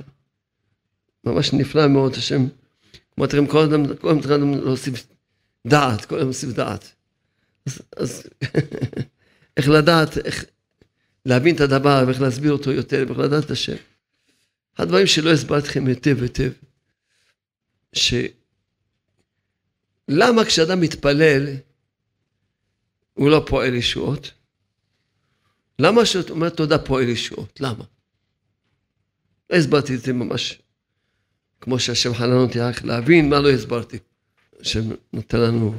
[1.24, 2.46] ממש נפלא מאוד השם,
[3.18, 5.06] אמרתי לכם, כל אדם, כל אדם צריך להוסיף
[5.66, 6.92] דעת, כל אדם להוסיף דעת.
[7.66, 8.22] אז, אז
[9.56, 10.44] איך לדעת, איך
[11.26, 13.76] להבין את הדבר, ואיך להסביר אותו יותר, ואיך לדעת את השם.
[14.78, 16.50] הדברים שלא הסברתי לכם היטב היטב,
[17.92, 18.24] שלמה
[20.46, 21.46] כשאדם מתפלל,
[23.14, 24.30] הוא לא פועל ישועות?
[25.78, 27.60] למה שאתה אומר תודה פועל ישועות?
[27.60, 27.84] למה?
[29.50, 30.62] לא הסברתי את זה ממש
[31.60, 33.98] כמו שהשם חנן אותי רק להבין מה לא הסברתי.
[34.60, 34.80] השם
[35.12, 35.74] נותן לנו...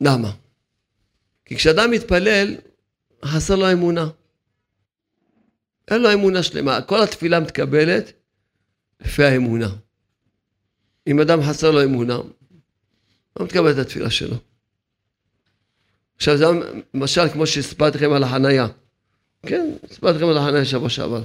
[0.00, 0.32] למה?
[1.44, 2.56] כי כשאדם מתפלל,
[3.24, 4.08] חסר לו אמונה.
[5.90, 6.82] אין לו אמונה שלמה.
[6.82, 8.12] כל התפילה מתקבלת
[9.00, 9.68] לפי האמונה.
[11.06, 12.18] אם אדם חסר לו אמונה,
[13.38, 14.36] לא מתקבל את התפילה שלו.
[16.16, 16.44] עכשיו זה
[16.94, 18.66] למשל כמו שהסברתי לכם על החנייה.
[19.42, 21.22] כן, הסברתי לכם על החנייה שבוע שעבר.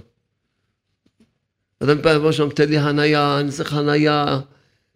[1.84, 4.40] אדם מתפלל לבוא שם, תן לי חנייה, אני צריך חנייה,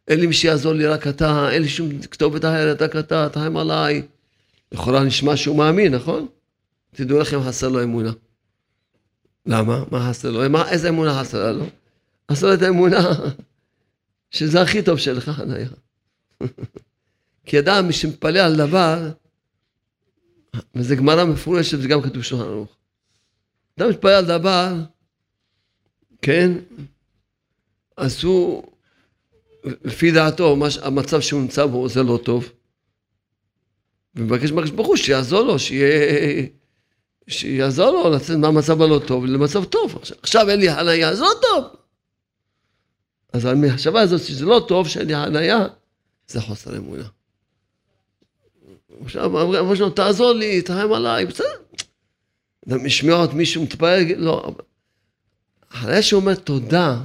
[0.08, 3.58] אין לי מי שיעזור לי, רק אתה, אין לי שום כתובת אחרת, רק אתה, תחם
[3.58, 4.02] עליי.
[4.72, 6.28] לכאורה נשמע שהוא מאמין, נכון?
[6.96, 8.12] תדעו לכם, חסר לו אמונה.
[9.46, 9.84] למה?
[9.92, 10.50] מה חסר לו?
[10.50, 11.66] מה, איזה אמונה חסרה לו?
[12.32, 13.12] חסר לו את האמונה
[14.32, 15.68] שזה הכי טוב שלך חניה.
[17.46, 19.10] כי אדם שמתפלא על דבר,
[20.76, 22.76] וזה גמרא מפורשת וזה גם כתוב שולחן ערוך.
[23.80, 24.74] אדם מתפלא על דבר,
[26.22, 26.52] כן?
[27.98, 28.64] אז הוא,
[29.64, 32.50] לפי דעתו, המצב שהוא נמצא בו זה לא טוב.
[34.16, 36.46] ומבקש מהקדוש ברוך הוא שיעזור לו, שיהיה...
[37.28, 39.96] שיעזור לו לצאת מהמצב הלא טוב למצב טוב.
[39.96, 41.66] עכשיו, עכשיו אין לי חניה, זה לא טוב.
[43.36, 45.68] אז המחשבה הזאת שזה לא טוב שאין לי חניה,
[46.28, 47.04] זה חוסר אמונה.
[49.02, 51.46] עכשיו, אמרו שלו, תעזור לי, תרחם עליי, בסדר.
[52.68, 54.56] משמיע עוד מישהו מתפלל, לא.
[55.70, 57.02] אחרי שהוא אומר תודה,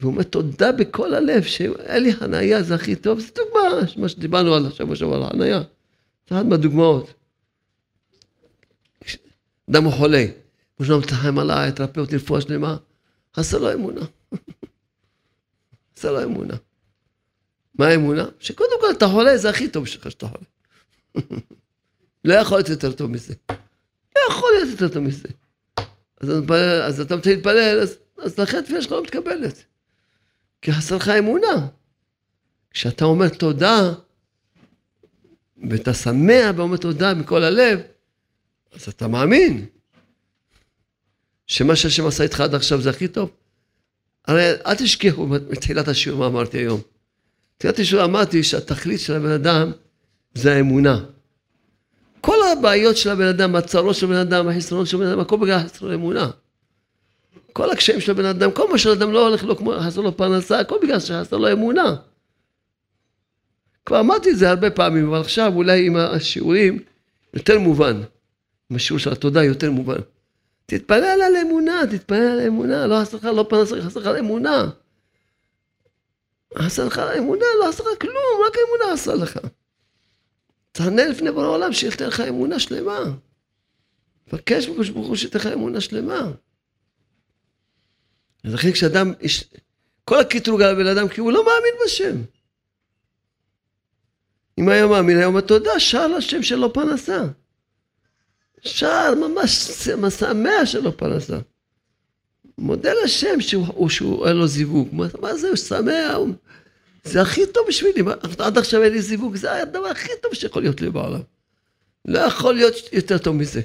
[0.00, 4.54] והוא אומר תודה בכל הלב, שאין לי חניה, זה הכי טוב, זה דוגמה, מה שדיברנו
[4.54, 5.62] על השבוע שעבר על חניה.
[6.28, 7.12] זה אחת מהדוגמאות.
[9.70, 10.24] אדם הוא חולה,
[10.76, 12.76] כמו שלא מתחם עליי, תרפא אותי רפואה שלמה,
[13.36, 14.00] חסר לו אמונה.
[16.00, 16.54] חסר לו אמונה.
[17.74, 18.24] מה האמונה?
[18.38, 20.44] שקודם כל אתה חולה, זה הכי טוב שלך שאתה חולה.
[22.24, 23.34] לא יכול להיות יותר טוב מזה.
[24.16, 25.28] לא יכול להיות יותר טוב מזה.
[26.20, 29.64] אז, מתפלל, אז אתה מתחיל להתפלל, אז, אז לכן התפילה שלך לא מתקבלת.
[30.62, 31.66] כי חסר לך אמונה.
[32.70, 33.92] כשאתה אומר תודה,
[35.70, 37.80] ואתה שמח ואומר תודה מכל הלב,
[38.72, 39.66] אז אתה מאמין
[41.46, 43.30] שמה שהשם עשה איתך עד עכשיו זה הכי טוב.
[44.26, 46.80] הרי אל תשכחו בתחילת השיעור מה אמרתי היום.
[47.56, 49.72] בתחילת השיעור אמרתי שהתכלית של הבן אדם
[50.34, 51.00] זה האמונה.
[52.20, 55.58] כל הבעיות של הבן אדם, הצרות של הבן אדם, החסרונות של הבן אדם, הכל בגלל
[55.58, 56.30] חסרון אמונה.
[57.52, 60.60] כל הקשיים של הבן אדם, כל מה שלאדם לא הולך לו כמו חסר לו פרנסה,
[60.60, 61.96] הכל בגלל שחסר לו אמונה.
[63.86, 66.78] כבר אמרתי את זה הרבה פעמים, אבל עכשיו אולי עם השיעורים
[67.34, 68.02] יותר מובן.
[68.70, 69.98] עם השיעור של התודה יותר מובן.
[70.70, 74.70] תתפלל על אמונה, תתפלל על אמונה, לא חסר לך לא פרנסה, חסר לך אמונה.
[76.58, 78.14] חסר לך אמונה, לא חסר לך כלום,
[78.46, 79.38] רק אמונה עשה לך.
[80.72, 82.98] תענה לפני בורא העולם שייתן לך אמונה שלמה.
[84.24, 86.32] תבקש בקדוש ברוך הוא שייתן לך אמונה שלמה.
[88.44, 89.12] אז לכן כשאדם,
[90.04, 92.16] כל הקטרוג על הבן אדם, כי הוא לא מאמין בשם.
[94.58, 97.24] אם היה מאמין, היה אומר תודה, שר לשם שלו פרנסה.
[98.62, 99.50] שר ממש
[100.10, 101.38] שמח שלו פרנסה.
[102.58, 104.88] מודה לשם שהוא, שהוא אין לו זיווג.
[105.20, 106.28] מה זה, הוא שמח, הוא...
[107.04, 108.02] זה הכי טוב בשבילי,
[108.38, 111.20] עד עכשיו אין לי זיווג, זה הדבר הכי טוב שיכול להיות לי בעולם.
[112.04, 113.60] לא יכול להיות יותר טוב מזה.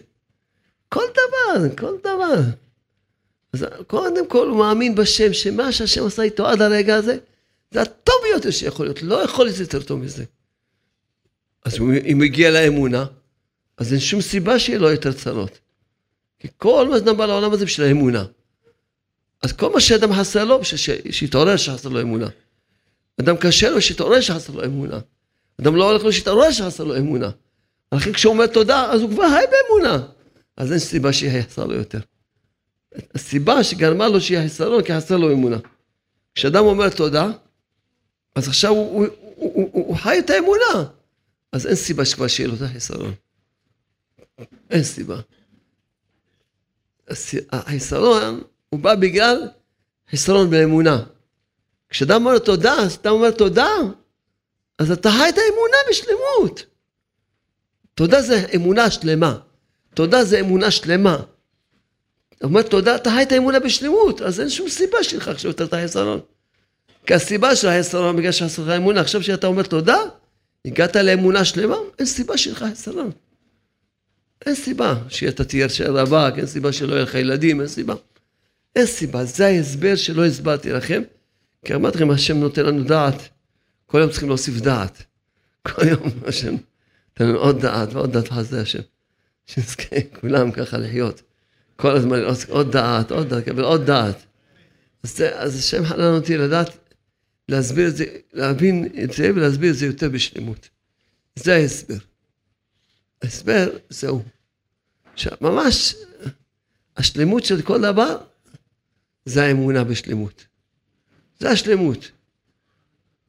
[0.89, 2.41] כל דבר, כל דבר.
[3.53, 7.17] אז קודם כל הוא מאמין בשם, שמה שהשם עשה איתו עד הרגע הזה,
[7.71, 10.23] זה הטוב ביותר שיכול להיות, לא יכול להיות יותר טוב מזה.
[11.65, 13.05] אז אם הוא הגיע לאמונה,
[13.77, 15.59] אז אין שום סיבה שיהיה לו יותר צרות.
[16.39, 18.25] כי כל מה שאדם בא לעולם הזה בשביל האמונה.
[19.43, 20.59] אז כל מה שאדם חסר לו,
[21.11, 22.27] שיתעורר שחסר לו אמונה.
[23.21, 24.99] אדם קשה לו, שיתעורר שחסר לו אמונה.
[25.61, 27.29] אדם לא הולך לו, שיתעורר שחסר לו אמונה.
[27.91, 30.07] לכן כשהוא אומר תודה, אז הוא כבר חי באמונה.
[30.57, 31.99] אז אין סיבה שיהיה חסר לו יותר.
[33.15, 35.57] הסיבה שגרמה לו שיהיה חסרון, כי חסר לו אמונה.
[36.35, 37.27] כשאדם אומר תודה,
[38.35, 40.89] אז עכשיו הוא, הוא, הוא, הוא, הוא חי את האמונה.
[41.51, 43.13] אז אין סיבה שכבר שיהיה לו את החיסרון.
[44.69, 45.19] אין סיבה.
[47.51, 49.49] החיסרון הוא בא בגלל
[50.09, 51.03] חיסרון באמונה.
[51.89, 53.69] כשאדם אומר תודה, אז אתה אומר תודה,
[54.79, 56.65] אז אתה חי את האמונה בשלמות.
[57.93, 59.37] תודה זה אמונה שלמה.
[59.93, 61.17] תודה זה אמונה שלמה.
[62.37, 65.73] אתה אומר תודה, אתה חי את האמונה בשלמות, אז אין שום סיבה שלך עכשיו את
[65.73, 66.19] החסרון.
[67.05, 69.97] כי הסיבה של החסרון, בגלל שחסר לך אמונה, עכשיו שאתה אומר תודה,
[70.65, 73.11] הגעת לאמונה שלמה, אין סיבה שלך חסרון.
[74.45, 77.95] אין סיבה שאתה תהיה רווק, אין סיבה שלא יהיה לך ילדים, אין סיבה.
[78.75, 81.01] אין סיבה, זה ההסבר שלא הסברתי לכם,
[81.65, 83.29] כי אמרתי לכם, השם נותן לנו דעת,
[83.85, 85.03] כל יום צריכים להוסיף דעת.
[85.61, 86.55] כל יום השם
[87.09, 88.79] נותן לנו עוד דעת ועוד דעת, חסדי השם.
[89.45, 91.21] שנזכה כולם ככה לחיות.
[91.75, 94.25] כל הזמן עוד דעת, עוד דעת, קבל עוד דעת.
[95.03, 96.77] אז, זה, אז השם חנן אותי לדעת,
[97.49, 100.69] להסביר את זה, להבין את זה ולהסביר את זה יותר בשלמות.
[101.35, 101.97] זה ההסבר.
[103.21, 104.23] ההסבר זהו.
[105.15, 105.95] שממש
[106.97, 108.17] השלמות של כל דבר
[109.25, 110.45] זה האמונה בשלמות.
[111.39, 112.11] זה השלמות.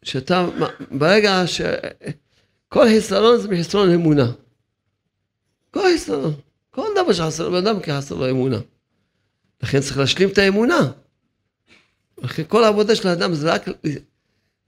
[0.03, 0.49] שאתה,
[0.91, 4.33] ברגע שכל חיסרון זה מחסרון אמונה.
[5.71, 6.35] כל חיסרון.
[6.71, 8.59] כל דבר שחסר לבן אדם כי חסר לו אמונה.
[9.63, 10.93] לכן צריך להשלים את האמונה.
[12.19, 13.63] לכן כל העבודה של האדם זה רק,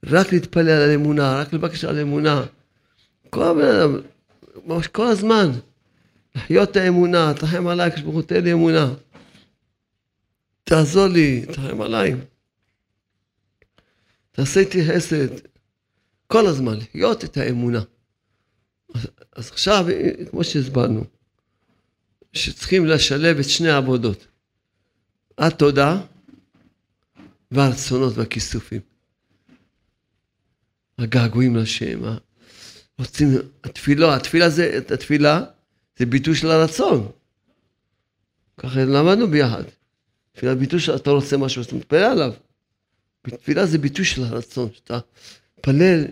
[0.03, 2.45] רק להתפלל על אמונה, רק לבקש על אמונה.
[3.29, 3.61] כל,
[4.91, 5.51] כל הזמן.
[6.39, 8.93] לחיות האמונה, תרחם עליי, כשברוך הוא תן לי אמונה.
[10.63, 12.15] תעזור לי, תרחם עליי.
[14.31, 15.27] תעשה איתי חסד.
[16.27, 17.81] כל הזמן, לחיות את האמונה.
[18.95, 19.85] אז, אז עכשיו,
[20.29, 21.03] כמו שהסברנו,
[22.33, 24.27] שצריכים לשלב את שני העבודות.
[25.37, 26.01] התודה
[27.51, 28.81] והרצונות והכיסופים.
[30.97, 31.99] הגעגועים לשם,
[32.99, 33.27] רוצים,
[33.63, 35.43] התפילה, התפילה זה, התפילה
[35.99, 37.11] זה ביטוי של הרצון.
[38.57, 39.63] ככה למדנו ביחד.
[40.31, 42.33] תפילה ביטוי שאתה רוצה משהו, אתה מתפלל עליו.
[43.21, 44.99] תפילה זה ביטוי של הרצון, שאתה
[45.57, 46.05] מתפלל,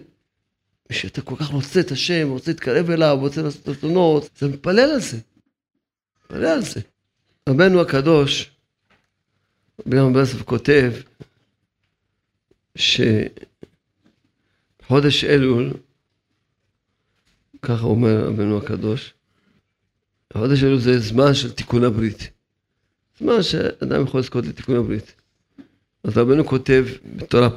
[0.91, 5.00] שאתה כל כך רוצה את השם, רוצה להתקרב אליו, רוצה לעשות רצונות, אתה מתפלל על
[5.00, 5.17] זה.
[6.23, 6.82] מתפלל על זה.
[7.50, 8.52] רבנו הקדוש,
[9.88, 10.93] רבי יום ברסלב כותב,
[12.76, 13.34] שחודש
[15.23, 15.73] אלול,
[17.62, 19.13] ככה אומר רבנו הקדוש,
[20.38, 22.30] חודש אלול זה זמן של תיקון הברית.
[23.19, 25.15] זמן שאדם יכול לזכות לתיקון הברית.
[26.04, 27.50] אז רבנו כותב בתורה,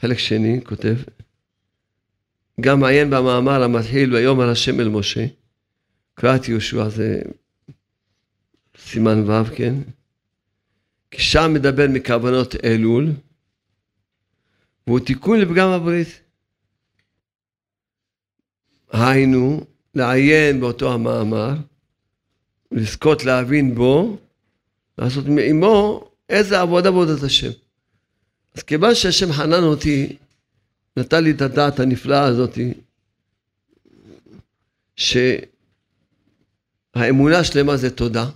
[0.00, 0.94] חלק שני, כותב,
[2.60, 5.26] גם מעיין במאמר המתחיל ויאמר השם אל משה,
[6.14, 7.22] קראתי יהושע זה
[8.76, 9.74] סימן ו', כן?
[11.10, 13.12] כי שם מדבר מכוונות אלול,
[14.86, 16.20] והוא תיקון לפגם הברית.
[18.92, 21.54] היינו, לעיין באותו המאמר,
[22.72, 24.16] לזכות להבין בו,
[24.98, 27.50] לעשות עמו איזה עבודה עבודת השם.
[28.54, 30.16] אז כיוון שהשם חנן אותי,
[30.96, 32.74] נתן לי את הדעת הנפלאה הזאתי,
[34.96, 35.44] שהאמונה
[37.44, 38.30] שלמה זה תודה.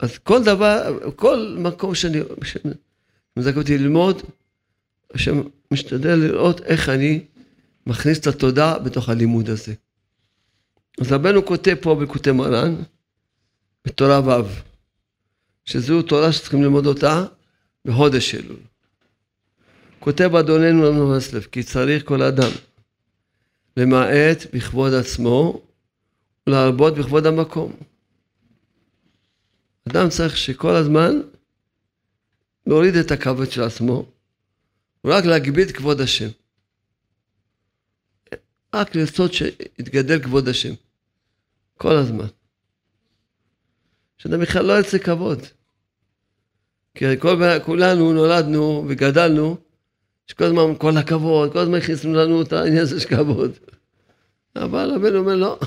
[0.00, 4.22] אז כל דבר, כל מקום שאני, שמזכה אותי ללמוד,
[5.14, 7.24] השם משתדל לראות איך אני
[7.86, 9.74] מכניס את התודה בתוך הלימוד הזה.
[11.00, 12.74] אז רבנו כותב פה בקוטי מרן,
[13.84, 14.48] בתורה ו',
[15.64, 17.24] שזו תורה שצריכים ללמוד אותה
[17.84, 18.56] בחודש אלול.
[20.00, 22.50] כותב אדוננו לנו ברסלב, כי צריך כל אדם
[23.76, 25.62] למעט בכבוד עצמו
[26.46, 27.72] ולהרבות בכבוד המקום.
[29.88, 31.20] אדם צריך שכל הזמן
[32.66, 34.06] להוריד את הכבוד של עצמו,
[35.04, 36.28] ורק להגביל כבוד השם.
[38.74, 40.74] רק לרצות שיתגדל כבוד השם.
[41.78, 42.26] כל הזמן.
[44.18, 45.38] שאדם בכלל לא יוצא כבוד.
[46.94, 49.56] כי כל, כולנו נולדנו וגדלנו,
[50.26, 53.52] שכל הזמן כל הכבוד, כל הזמן הכניסו לנו את העניין הזה של כבוד.
[54.56, 55.58] אבל רבנו אומר לא,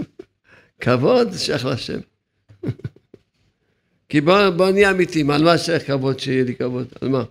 [0.82, 1.98] כבוד שייך לשם.
[4.08, 6.86] כי בוא, בוא נהיה אמיתיים, על מה שייך כבוד שיהיה לי כבוד?
[7.00, 7.24] על מה?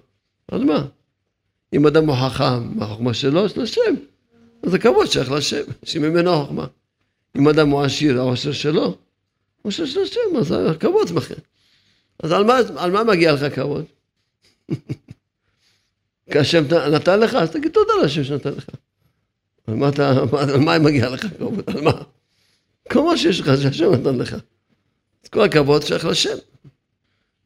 [0.47, 0.86] על מה?
[1.74, 3.49] אם אדם הוא חכם, מה החוכמה שלו?
[3.49, 3.95] של השם.
[4.64, 6.68] אז הכבוד שייך לשם, שממנו החוכמה.
[7.38, 8.98] אם אדם הוא עשיר, העושר שלו,
[9.62, 11.36] עושר של השם, אז הכבוד זמכם.
[12.20, 13.86] אז על מה, על מה מגיע לך כבוד?
[16.32, 18.66] כי השם נתן לך, אז תגיד תודה לשם שנתן לך.
[19.68, 21.64] על מה, אתה, על מה מגיע לך כבוד?
[21.68, 21.92] על מה?
[22.92, 24.34] כל מה שיש לך, שהשם נתן לך.
[25.24, 26.36] אז כל הכבוד שייך לשם.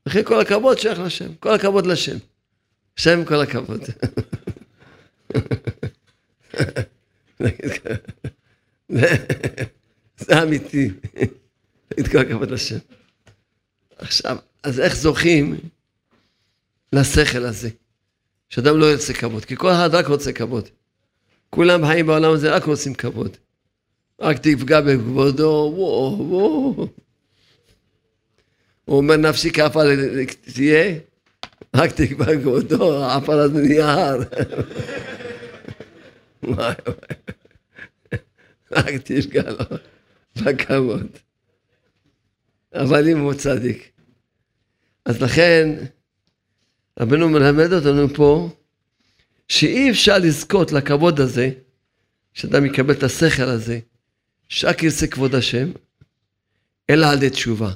[0.07, 1.33] אחרי כל הכבוד שייך לשם.
[1.39, 2.17] כל הכבוד לשם.
[2.95, 3.81] שם כל הכבוד.
[10.19, 10.89] זה אמיתי.
[11.99, 12.77] את כל הכבוד לשם.
[13.97, 15.57] עכשיו, אז איך זוכים
[16.93, 17.69] לשכל הזה?
[18.49, 20.69] שאדם לא ירצה כבוד, כי כל אחד רק רוצה כבוד.
[21.49, 23.37] כולם חיים בעולם הזה, רק רוצים כבוד.
[24.19, 26.87] רק תפגע בכבודו, וואו, וואו.
[28.85, 29.87] הוא אומר, נפשי כעפר
[30.53, 30.99] תהיה,
[31.75, 32.25] רק תקבע
[33.39, 34.19] הזה נהיה הר.
[38.71, 39.77] רק תפגע לו
[40.35, 41.07] בכבוד.
[42.73, 43.91] אבל אם הוא צדיק.
[45.05, 45.69] אז לכן,
[46.99, 48.49] רבנו מלמד אותנו פה,
[49.47, 51.49] שאי אפשר לזכות לכבוד הזה,
[52.33, 53.79] שאדם יקבל את השכל הזה,
[54.49, 55.71] שרק ירצה כבוד השם,
[56.89, 57.71] אלא על ידי תשובה.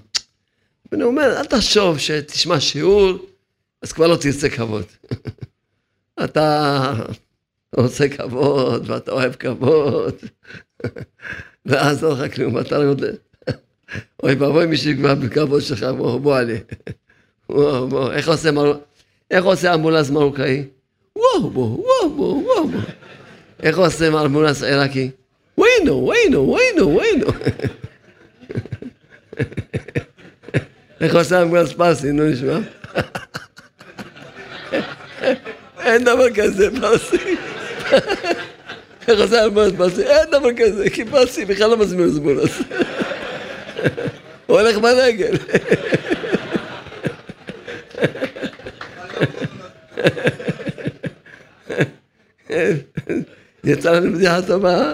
[0.92, 3.12] ואני אומר, אל תחשוב שתשמע שיעור,
[3.82, 4.86] אז כבר לא תרצה כבוד.
[6.24, 6.94] אתה
[7.76, 10.16] רוצה כבוד, ואתה אוהב כבוד,
[11.66, 12.94] ואז לא רק כלום, אתה לא
[14.24, 16.58] אוי ואבוי מי שיקבע בכבוד שלך, בוא, בוא עלי.
[17.50, 18.78] בוא, בוא, איך עושה, מר...
[19.32, 20.64] איך עושה אמבולנס מרוקאי?
[21.16, 22.80] וואו, בוא, וואו, בוא, וואו, בוא.
[23.64, 25.10] איך עושה אמבולנס עיראקי?
[25.58, 27.28] ויינו, ויינו, ויינו, ויינו.
[31.02, 32.60] איך עושה אמבולנס פרסי, נו נשמע?
[35.80, 37.36] אין דבר כזה פרסי.
[39.46, 40.04] אמבולנס פרסי?
[40.04, 42.62] אין דבר כזה, פרסי בכלל לא מזמין אמבולנס.
[44.46, 45.38] הוא הולך ברגל.
[53.64, 54.94] יצא לנו בדיחה טובה.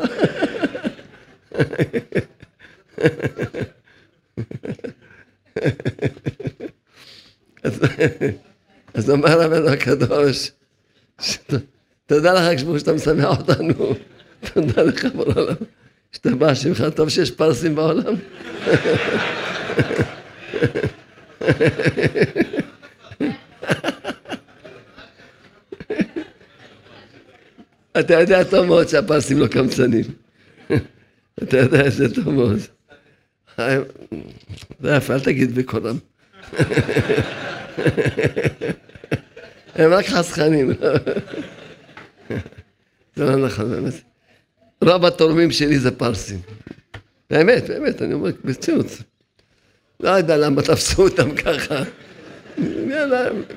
[8.93, 10.51] אז אומר רבנו הקדוש,
[12.10, 13.93] תודה לך כמו שאתה משמח אותנו,
[14.53, 15.55] תודה לך בעולם,
[16.12, 18.14] שאתה בא שמך טוב שיש פרסים בעולם.
[27.99, 30.05] אתה יודע טוב מאוד שהפרסים לא קמצנים.
[31.43, 32.60] אתה יודע את זה טוב מאוד.
[34.80, 35.97] זה יפה, אל תגיד בקולם.
[39.76, 40.72] הם רק חסכנים.
[43.16, 43.94] זה לא נכון, באמת.
[44.84, 46.40] רוב התורמים שלי זה פרסים.
[47.30, 48.86] באמת, באמת, אני אומר, ברצינות.
[50.00, 51.84] לא יודע למה תפסו אותם ככה.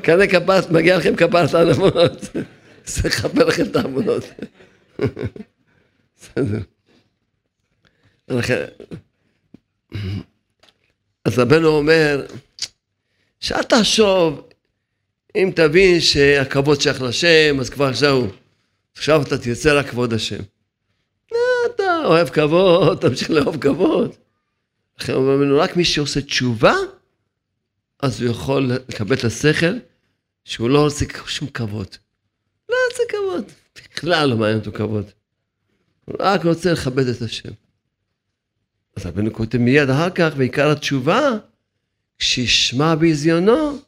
[0.03, 2.29] כנראה כפרת, מגיע לכם כפרת ענמות.
[2.85, 4.25] זה לכפר לכם את העמונות.
[6.17, 6.59] בסדר.
[11.25, 12.27] אז רבנו אומר,
[13.41, 14.49] שאל תחשוב,
[15.37, 18.27] אם תבין שהכבוד שייך לשם, אז כבר זהו.
[18.97, 20.43] עכשיו אתה תרצה רק כבוד השם.
[21.67, 24.15] אתה אוהב כבוד, תמשיך לאהוב כבוד.
[25.01, 26.75] לכן אומרים לנו, רק מי שעושה תשובה,
[28.03, 29.75] אז הוא יכול לקבל את השכל
[30.45, 31.89] שהוא לא רוצה שום כבוד.
[32.69, 33.45] לא רוצה כבוד.
[33.95, 35.05] בכלל לא מעניין אותו כבוד.
[36.05, 37.51] הוא רק רוצה לכבד את השם.
[38.97, 41.31] אז רבנו כותב מיד אחר כך, ועיקר התשובה,
[42.19, 43.79] כשישמע ביזיונו,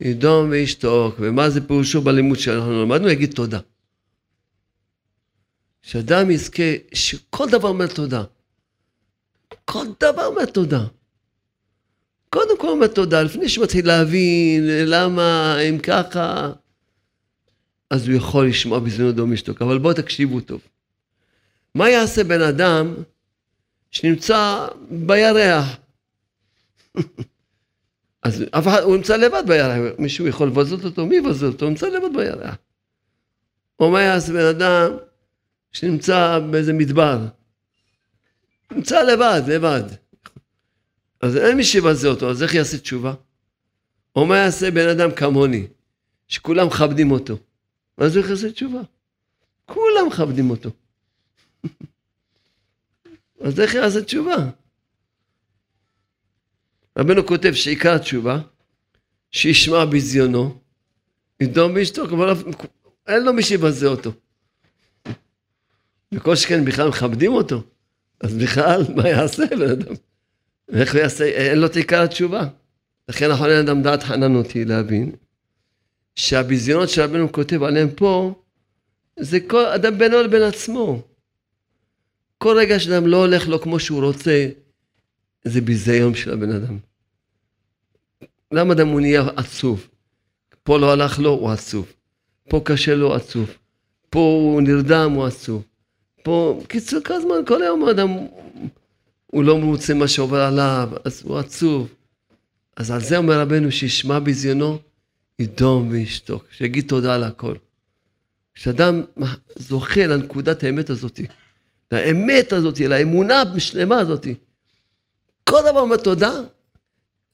[0.00, 1.14] ידום וישתוק.
[1.18, 3.08] ומה זה פירושו בלימוד שאנחנו למדנו?
[3.08, 3.60] יגיד תודה.
[5.86, 6.62] שאדם יזכה,
[6.94, 8.22] שכל דבר אומר תודה.
[9.64, 10.84] כל דבר אומר תודה.
[12.30, 16.52] קודם כל אומר תודה, לפני שמתחיל להבין למה הם ככה,
[17.90, 19.62] אז הוא יכול לשמוע בזמנו דום משתוק.
[19.62, 20.60] אבל בואו תקשיבו טוב.
[21.74, 22.94] מה יעשה בן אדם
[23.90, 25.76] שנמצא בירח?
[28.22, 31.06] אז אף אחד, הוא נמצא לבד בירח, מישהו יכול לבזות אותו?
[31.06, 31.64] מי יבזות אותו?
[31.64, 32.56] הוא נמצא לבד בירח.
[33.80, 35.05] או מה יעשה בן אדם
[35.72, 37.26] שנמצא באיזה מדבר?
[38.72, 39.82] נמצא לבד, לבד.
[41.20, 43.14] אז אין מי שיבזה אותו, אז איך יעשה תשובה?
[44.16, 45.66] או מה יעשה בן אדם כמוני,
[46.28, 47.38] שכולם מכבדים אותו?
[47.96, 48.80] אז הוא יעשה תשובה.
[49.64, 50.70] כולם מכבדים אותו.
[53.44, 54.36] אז איך יעשה תשובה?
[56.98, 58.38] רבנו כותב שעיקר התשובה,
[59.30, 60.58] שישמע בזיונו,
[61.40, 62.34] ידום באשתו, אבל
[63.06, 64.12] אין לו מי שיבזה אותו.
[66.14, 67.62] וכל שכן בכלל מכבדים אותו.
[68.20, 69.94] אז בכלל, מה יעשה בן אדם?
[70.68, 71.24] ואיך הוא יעשה?
[71.24, 72.48] אין לו את עיקר התשובה.
[73.08, 75.12] לכן נכון אין אדם דעת חנן אותי להבין
[76.16, 78.34] שהביזיונות שרבנו כותב עליהם פה,
[79.20, 81.02] זה כל אדם בינו לבין עצמו.
[82.38, 84.48] כל רגע שאדם לא הולך לו כמו שהוא רוצה,
[85.44, 86.78] זה ביזיון של הבן אדם.
[88.52, 89.88] למה אדם הוא נהיה עצוב?
[90.62, 91.92] פה לא הלך לו, הוא עצוב.
[92.48, 93.50] פה קשה לו, עצוב.
[94.10, 95.64] פה הוא נרדם, הוא עצוב.
[96.26, 98.08] פה, קיצור, כל הזמן, כל היום האדם,
[99.26, 101.94] הוא לא מרוצה מה שעובר עליו, אז הוא עצוב.
[102.76, 104.78] אז על זה אומר רבנו, שישמע ביזיונו,
[105.38, 107.54] ידום וישתוק, שיגיד תודה על הכל.
[108.54, 109.02] כשאדם
[109.56, 111.20] זוכה לנקודת האמת הזאת,
[111.92, 114.26] לאמת הזאת, לאמונה השלמה הזאת,
[115.44, 116.32] כל דבר אומר תודה,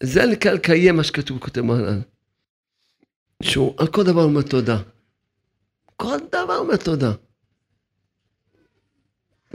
[0.03, 2.01] זה נקרא לקיים מה שכתוב כותב מרן.
[3.43, 4.79] שהוא על כל דבר אומר תודה.
[5.97, 7.13] כל דבר אומר תודה.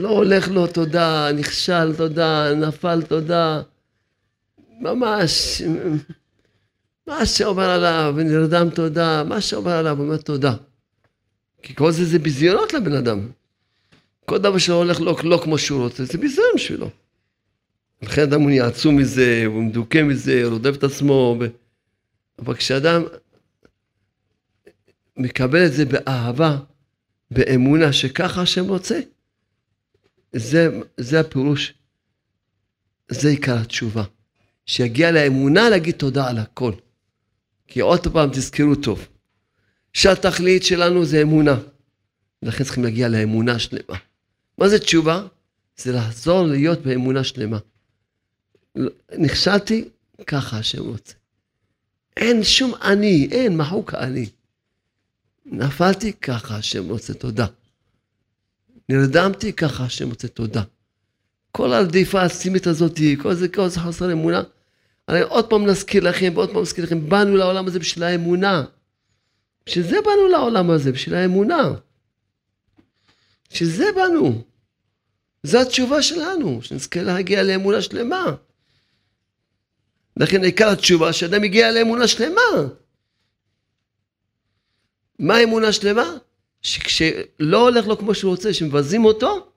[0.00, 3.62] לא הולך לו תודה, נכשל תודה, נפל תודה.
[4.80, 5.62] ממש,
[7.06, 10.54] מה שאומר עליו, ונרדם תודה, מה שאומר עליו, אומר תודה.
[11.62, 13.28] כי כל זה זה ביזיונות לבן אדם.
[14.24, 16.90] כל דבר שלא הולך לו לא כמו שהוא רוצה, זה ביזיון בשבילו.
[18.02, 21.36] לכן אדם הוא נהיה עצום מזה, הוא מדוכא מזה, רודף את עצמו.
[21.40, 21.46] ו...
[22.38, 23.02] אבל כשאדם
[25.16, 26.56] מקבל את זה באהבה,
[27.30, 29.00] באמונה שככה השם רוצה,
[30.32, 31.74] זה, זה הפירוש,
[33.08, 34.04] זה עיקר התשובה.
[34.66, 36.72] שיגיע לאמונה להגיד תודה על הכל.
[37.66, 39.08] כי עוד פעם תזכרו טוב,
[39.92, 41.58] שהתכלית שלנו זה אמונה.
[42.42, 43.98] ולכן צריכים להגיע לאמונה שלמה.
[44.58, 45.26] מה זה תשובה?
[45.76, 47.58] זה לחזור להיות באמונה שלמה.
[49.18, 49.88] נכשלתי,
[50.26, 51.14] ככה השם רוצה.
[52.16, 54.26] אין שום אני, אין מחוק אני.
[55.46, 57.46] נפלתי, ככה השם רוצה תודה.
[58.88, 60.62] נרדמתי, ככה השם רוצה תודה.
[61.52, 64.42] כל הרדיפה הסימית הזאת, כל זה, כל זה חסר אמונה.
[65.08, 68.64] הרי עוד פעם נזכיר לכם, ועוד פעם נזכיר לכם, באנו לעולם הזה בשביל האמונה.
[69.66, 71.72] בשביל זה באנו לעולם הזה, בשביל האמונה.
[73.52, 74.42] בשביל זה באנו.
[75.42, 78.24] זו התשובה שלנו, שנזכה להגיע לאמונה שלמה.
[80.16, 82.68] לכן עיקר התשובה שאדם הגיע לאמונה שלמה.
[85.18, 86.16] מה האמונה שלמה?
[86.62, 89.50] שכשלא הולך לו כמו שהוא רוצה, שמבזים אותו,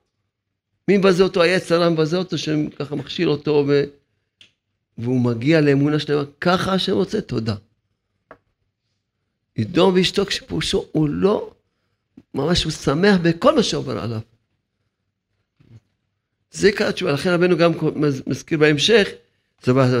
[0.88, 1.42] מי מבזה אותו?
[1.42, 3.84] היצר מבזה אותו, שככה מכשיל אותו, ו...
[4.98, 7.54] והוא מגיע לאמונה שלמה, ככה השם רוצה, תודה.
[9.56, 11.50] ידום ואשתו כשפורשו, הוא לא,
[12.34, 14.20] ממש הוא שמח בכל מה שעובר עליו.
[16.50, 17.72] זה עיקר התשובה, לכן רבנו גם
[18.26, 19.08] מזכיר בהמשך,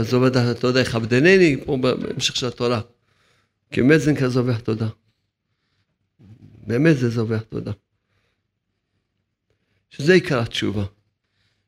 [0.02, 2.80] זו ודעת תודה יכבדנני, פה בהמשך של התורה.
[3.70, 4.88] כי באמת זה נקרא זובח תודה.
[6.62, 7.72] באמת זה זובח תודה.
[9.90, 10.84] שזה עיקר התשובה.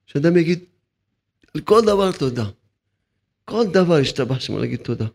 [0.06, 0.64] שאדם יגיד
[1.54, 2.44] על כל דבר תודה.
[3.44, 5.06] כל דבר ישתבח שמו להגיד תודה.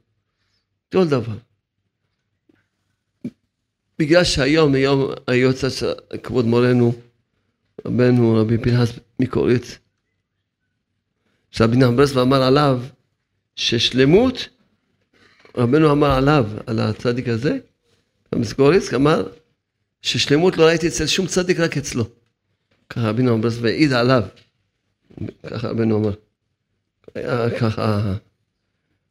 [0.92, 1.38] כל דבר.
[4.00, 6.94] בגלל שהיום, היום היוצא של כבוד מורנו,
[7.86, 9.78] רבנו רבי פנחס מקוריץ,
[11.52, 12.82] שרבי נחמן ברסלב אמר עליו
[13.56, 14.50] ששלמות,
[15.58, 17.58] רבנו אמר עליו, על הצדיק הזה,
[18.32, 19.28] המסגוריץ, אמר
[20.02, 22.06] ששלמות לא ראיתי אצל שום צדיק, רק אצלו.
[22.90, 24.24] ככה רבי נחמן ברסלב העיד עליו,
[25.48, 26.14] ככה רבנו אמר.
[27.60, 28.14] ככה,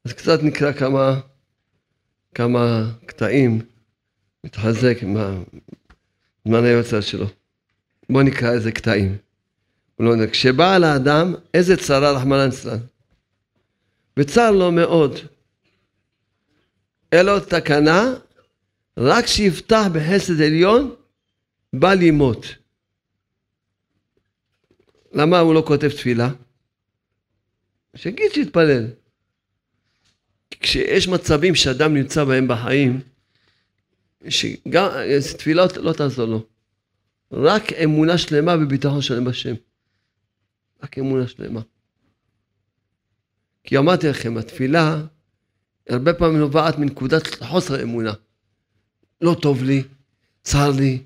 [0.05, 1.21] אז קצת נקרא כמה,
[2.35, 3.61] כמה קטעים,
[4.45, 7.27] מתחזק עם הזמן היוצר שלו.
[8.11, 9.17] בואו נקרא איזה קטעים.
[10.01, 12.79] לא כשבא על האדם איזה צרה רחמנא ליצלן,
[14.17, 15.19] וצר לו מאוד,
[17.13, 18.15] אין לו תקנה,
[19.01, 20.95] רק שיפתח בחסד עליון,
[21.73, 22.47] בא לימות.
[25.13, 26.31] למה הוא לא כותב תפילה?
[27.97, 28.87] שיגיד שיתפלל.
[30.51, 33.01] כשיש מצבים שאדם נמצא בהם בחיים,
[34.29, 34.89] שגם
[35.39, 36.47] תפילה לא תעזור לו.
[37.33, 39.55] רק אמונה שלמה וביטחון שלם בשם.
[40.83, 41.61] רק אמונה שלמה.
[43.65, 45.03] כי אמרתי לכם, התפילה
[45.89, 48.13] הרבה פעמים נובעת מנקודת חוסר אמונה.
[49.21, 49.83] לא טוב לי,
[50.43, 50.99] צר לי,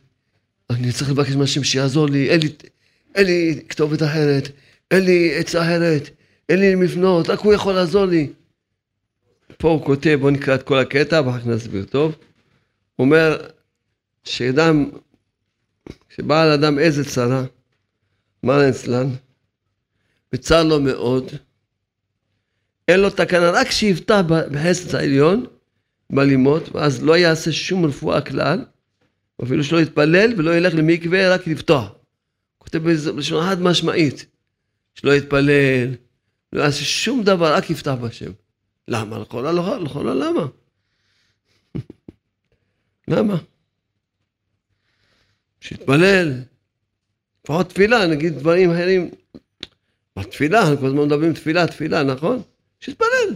[0.70, 2.48] אני צריך לבקש מהשם שיעזור לי, אין לי,
[3.14, 4.48] אין לי כתובת אחרת,
[4.90, 6.10] אין לי עצה אחרת,
[6.48, 8.32] אין לי לפנות, רק הוא יכול לעזור לי.
[9.58, 12.16] פה הוא כותב, בואו נקרא את כל הקטע ואחר כך נסביר טוב.
[12.96, 13.48] הוא אומר
[14.24, 14.90] שאדם,
[16.08, 17.44] כשבא על אדם איזה צרה,
[18.42, 19.08] מה אצלן?
[20.32, 21.32] וצר לו מאוד,
[22.88, 25.46] אין לו תקנה, רק שיפתח בחסד העליון,
[26.12, 28.64] בלימות, ואז לא יעשה שום רפואה כלל,
[29.44, 31.92] אפילו שלא יתפלל ולא ילך למקווה, רק לפתוח.
[32.58, 34.26] כותב בלשון חד משמעית,
[34.94, 35.94] שלא יתפלל,
[36.52, 38.32] לא יעשה שום דבר, רק יפתח בשם.
[38.88, 39.18] למה?
[39.18, 40.46] לכל העולם, לכל למה?
[43.08, 43.36] למה?
[45.60, 46.32] שיתפלל,
[47.44, 49.10] לפחות תפילה, נגיד דברים אחרים.
[50.18, 52.42] בתפילה, אנחנו כל הזמן מדברים תפילה, תפילה, נכון?
[52.80, 53.34] שיתפלל.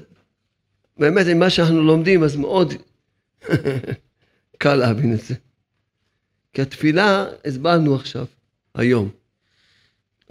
[0.99, 2.74] באמת, עם מה שאנחנו לומדים, אז מאוד
[4.59, 5.34] קל להבין את זה.
[6.53, 8.26] כי התפילה, הסברנו עכשיו,
[8.74, 9.11] היום.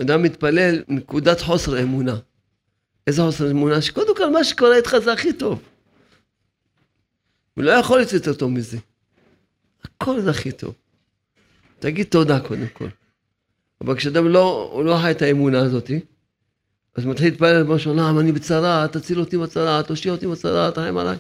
[0.02, 2.16] אדם מתפלל נקודת חוסר אמונה.
[3.08, 3.82] איזה חוסר אמונה?
[3.82, 5.62] שקודם כל מה שקורה איתך זה הכי טוב.
[7.54, 8.78] הוא לא יכול לצאת יותר טוב מזה.
[9.84, 10.76] הכל זה הכי טוב.
[11.80, 12.88] תגיד תודה קודם כל.
[13.82, 15.92] אבל כשאדם לא, לא חי את האמונה הזאת,
[16.96, 21.18] אז מתחיל להתפלל בראש העולם, אני בצרה, תציל אותי בצרה, תושיע אותי בצרה, תחיים עליי.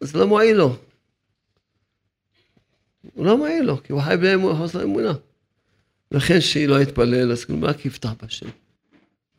[0.00, 0.76] אז לא מועיל לו.
[3.14, 5.12] הוא לא מועיל לו, כי הוא חי בחוסר אמונה.
[6.12, 8.46] לכן שהיא לא יתפלל, אז כלומר, רק יפתח בשם.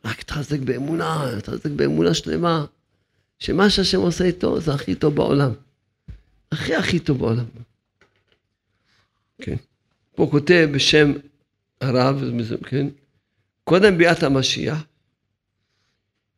[0.04, 2.64] רק תחזק באמונה, תחזק באמונה שלמה,
[3.38, 5.50] שמה שהשם עושה איתו זה הכי טוב בעולם.
[6.52, 7.44] הכי הכי טוב בעולם.
[9.42, 9.56] כן.
[10.14, 11.12] פה כותב בשם
[11.80, 12.22] הרב,
[12.66, 12.86] כן?
[13.64, 14.84] קודם ביאת המשיח,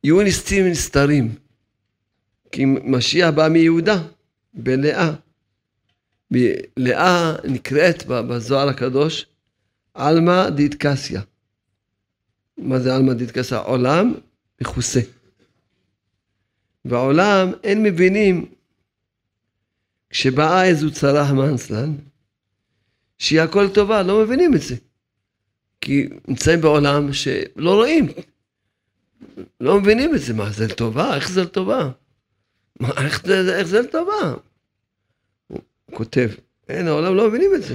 [0.05, 1.35] יהיו נסתים ונסתרים.
[2.53, 4.03] כי משיח בא מיהודה,
[4.55, 5.13] בלאה.
[6.77, 9.27] לאה נקראת בזוהר הקדוש
[9.95, 11.23] עלמא דידקסיה.
[12.59, 13.59] מה זה עלמא דידקסיה?
[13.59, 14.15] עולם
[14.61, 15.01] מכוסה.
[16.85, 18.47] בעולם אין מבינים
[20.11, 21.95] כשבאה איזו צרה מנסלן,
[23.19, 24.77] שהיא הכל טובה, לא מבינים את זה.
[25.81, 28.07] כי נמצאים בעולם שלא רואים,
[29.61, 31.14] לא מבינים את זה, מה זה לטובה?
[31.14, 31.91] איך זה לטובה?
[32.81, 34.35] מה, איך, זה, איך זה לטובה?
[35.49, 35.61] הוא
[35.95, 36.29] כותב,
[36.68, 37.75] אין, העולם לא מבינים את זה.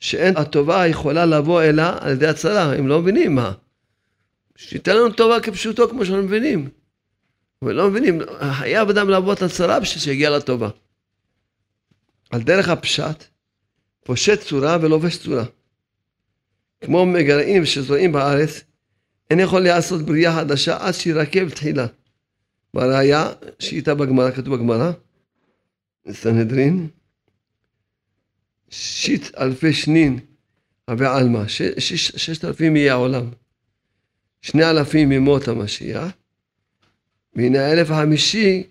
[0.00, 3.52] שאין הטובה יכולה לבוא אלא על ידי הצלה, הם לא מבינים מה.
[4.56, 6.68] שייתן לנו טובה כפשוטו כמו שאנחנו מבינים.
[7.62, 8.20] אבל לא מבינים,
[8.52, 10.68] חייב אדם לעבוד את הצרה בשביל שיגיע לטובה.
[12.30, 13.24] על דרך הפשט,
[14.04, 15.44] פושט צורה ולובש צורה.
[16.82, 18.64] כמו מגרעים שזורים בארץ,
[19.30, 21.86] אין יכול לעשות בריאה חדשה עד שירקב תחילה.
[22.74, 24.92] בראיה שאיתה בגמרא, כתוב בגמרא,
[26.10, 26.88] סנהדרין,
[28.70, 30.18] שיט אלפי שנין
[30.88, 33.30] הווה עלמא, ששת אלפים יהיה העולם.
[34.42, 36.12] שני אלפים ממות המשיח,
[37.34, 38.62] והנה האלף החמישי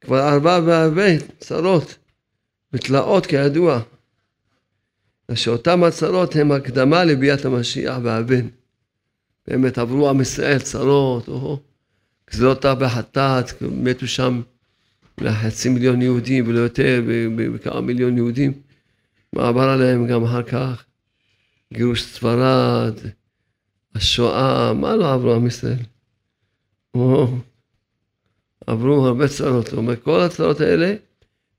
[0.00, 1.96] כבר ארבע והרבה צרות
[2.72, 3.82] ותלאות כידוע.
[5.34, 8.48] שאותם הצרות הם הקדמה לביאת המשיח והבן.
[9.48, 11.60] באמת עברו עם ישראל צרות, או
[12.30, 14.42] גזלות בחטאת, מתו שם
[15.20, 17.02] לחצי מיליון יהודים ולא יותר,
[17.36, 18.52] בכמה מיליון יהודים.
[19.32, 20.84] מה עבר עליהם גם אחר כך?
[21.72, 22.94] גירוש ספרד,
[23.94, 25.82] השואה, מה לא עברו עם ישראל?
[28.66, 29.66] עברו הרבה צרות.
[29.66, 30.94] זאת אומרת, כל הצרות האלה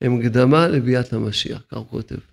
[0.02, 2.29] הם הקדמה לביאת המשיח, כך הוא כותב.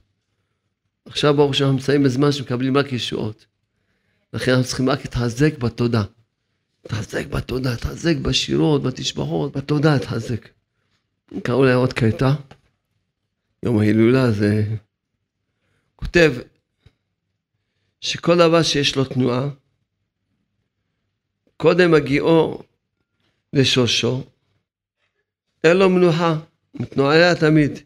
[1.07, 3.46] עכשיו ברוך השם אנחנו נמצאים בזמן שמקבלים רק ישועות.
[4.32, 6.02] לכן אנחנו צריכים רק להתחזק בתודה.
[6.84, 10.48] להתחזק בתודה, להתחזק בשירות, בתשבחות, בתודה להתחזק.
[11.42, 12.32] קראו להם עוד קטע,
[13.62, 14.64] יום ההילולה זה...
[15.96, 16.32] כותב
[18.00, 19.48] שכל דבר שיש לו תנועה,
[21.57, 22.62] קודם הגיעו
[23.52, 24.24] לשושו,
[25.64, 26.38] אין לו מנוחה,
[26.74, 27.86] מתנועע תמיד.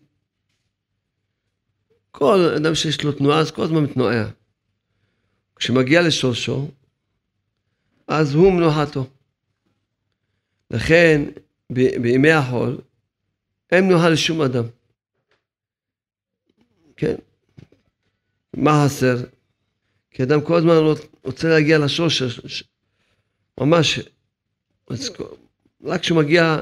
[2.11, 4.29] כל אדם שיש לו תנועה, אז כל הזמן מתנועע.
[5.57, 6.69] כשמגיע לשורשו,
[8.09, 9.07] אז הוא מנוחתו.
[10.71, 11.23] לכן,
[11.71, 12.81] בימי החול,
[13.73, 14.65] אין מנוחה לשום אדם.
[16.97, 17.15] כן?
[18.57, 19.17] מה חסר?
[20.11, 20.73] כי אדם כל הזמן
[21.25, 22.23] רוצה להגיע לשורש,
[23.61, 24.01] ממש,
[25.85, 26.59] רק כשהוא מגיע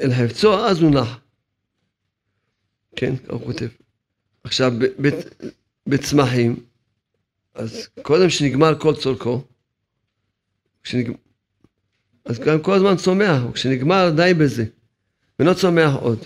[0.00, 1.18] אל חפצו, אז הוא נח.
[2.96, 3.68] כן, הוא כותב.
[4.44, 4.72] עכשיו,
[5.86, 6.56] בצמחים,
[7.54, 9.44] אז קודם שנגמר כל צורכו,
[10.82, 11.16] כשנגמר,
[12.24, 14.64] אז גם כל הזמן צומח, וכשנגמר די בזה,
[15.38, 16.18] ולא צומח עוד.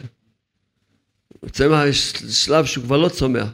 [1.51, 3.49] צמח יש שלב שהוא כבר לא צומח.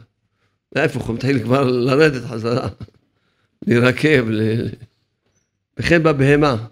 [0.75, 2.69] להפך, הוא מתחיל כבר לרדת חזרה,
[3.67, 4.67] להירקב, ל...
[5.77, 6.67] וכן בבהמה.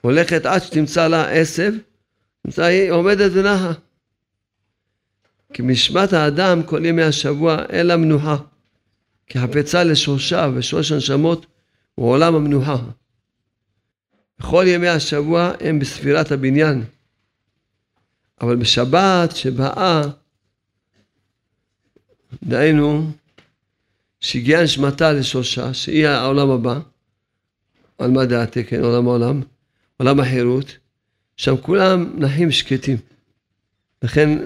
[0.00, 1.72] הולכת עד שתמצא לה עשב,
[2.42, 3.72] תמצא היא עומדת ונחה.
[5.56, 8.36] כי משמת האדם כל ימי השבוע אין לה מנוחה.
[9.26, 11.46] כי חפצה לשורשה ושורש הנשמות
[11.94, 12.76] הוא עולם המנוחה.
[14.38, 16.84] בכל ימי השבוע הם בספירת הבניין.
[18.40, 20.02] אבל בשבת שבאה,
[22.44, 23.10] דהיינו,
[24.20, 26.78] שהגיעה נשמתה לשורשה, שהיא העולם הבא,
[27.98, 29.42] על מה דעתי, כן, עולם העולם,
[29.96, 30.76] עולם החירות,
[31.36, 32.96] שם כולם נחים שקטים.
[34.02, 34.38] לכן,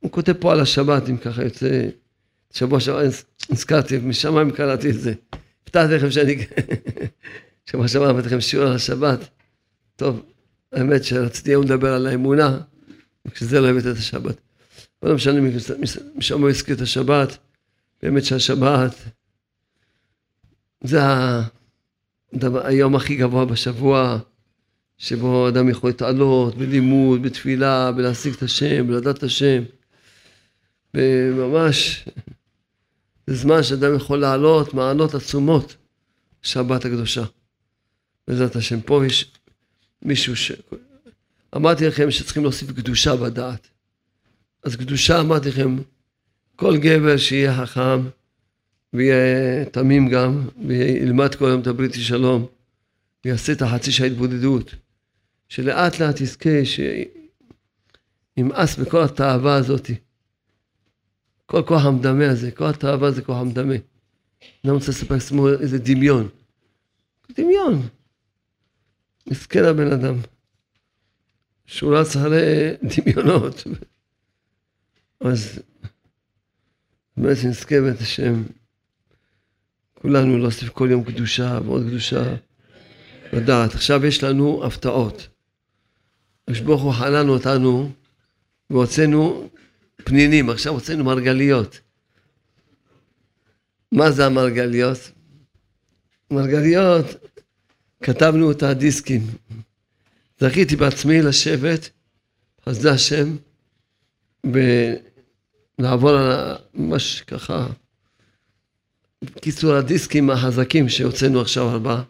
[0.00, 1.88] הוא כותב פה על השבת, אם ככה יוצא,
[2.52, 3.02] שבוע שעבר
[3.50, 5.12] נזכרתי, משמיים קראתי את זה.
[5.62, 6.46] הבטחתי לכם שאני,
[7.70, 9.18] שבוע שעבר אמרתי לכם שיעור על השבת.
[9.96, 10.22] טוב,
[10.72, 12.60] האמת שרציתי היום לדבר על האמונה,
[13.26, 14.36] וכשזה לא הבאת את השבת.
[15.02, 15.40] לא משנה,
[16.16, 17.38] משם הוא הזכיר את השבת,
[18.02, 18.94] באמת שהשבת
[20.84, 21.00] זה
[22.32, 24.18] הדבר, היום הכי גבוה בשבוע,
[24.98, 29.62] שבו אדם יכול להתעלות בלימוד, בתפילה, בלהשיג את השם, בלדעת את השם.
[30.94, 32.04] וממש,
[33.26, 35.76] זה זמן שאדם יכול לעלות מעלות עצומות,
[36.42, 37.24] שבת הקדושה.
[38.28, 38.80] בעזרת השם.
[38.80, 39.32] פה יש
[40.02, 40.52] מישהו ש...
[41.56, 43.68] אמרתי לכם שצריכים להוסיף קדושה בדעת.
[44.62, 45.76] אז קדושה, אמרתי לכם,
[46.56, 48.00] כל גבר שיהיה חכם
[48.92, 52.46] ויהיה תמים גם, וילמד כל היום את הבריטי שלום,
[53.24, 54.74] ויעשה את החצי שעה התבודדות,
[55.48, 56.50] שלאט לאט יזכה,
[58.36, 59.94] שימאס בכל התאווה הזאתי.
[61.50, 63.74] כל כוח המדמה הזה, כל התאווה זה כוח המדמה.
[64.64, 66.28] אני רוצה לספר לעצמו איזה דמיון.
[67.36, 67.88] דמיון.
[69.26, 70.14] מסכן הבן אדם.
[71.66, 73.64] שהוא רץ אחרי דמיונות.
[75.20, 75.62] אז
[77.16, 78.42] באמת נזכה בית השם,
[79.94, 82.34] כולנו להוסיף כל יום קדושה ועוד קדושה
[83.32, 83.74] לדעת.
[83.74, 85.28] עכשיו יש לנו הפתעות.
[86.42, 87.90] הקדוש ברוך הוא חנן אותנו
[88.70, 89.48] והוצאנו
[90.04, 91.80] פנינים, עכשיו הוצאנו מרגליות.
[93.92, 95.10] מה זה המרגליות?
[96.30, 97.06] מרגליות,
[98.02, 99.26] כתבנו את הדיסקים.
[100.40, 101.90] זכיתי בעצמי לשבת,
[102.68, 103.36] חסדי השם,
[104.46, 107.66] ולעבור על ממש ככה,
[109.24, 112.02] בקיצור הדיסקים החזקים שהוצאנו עכשיו ארבעה,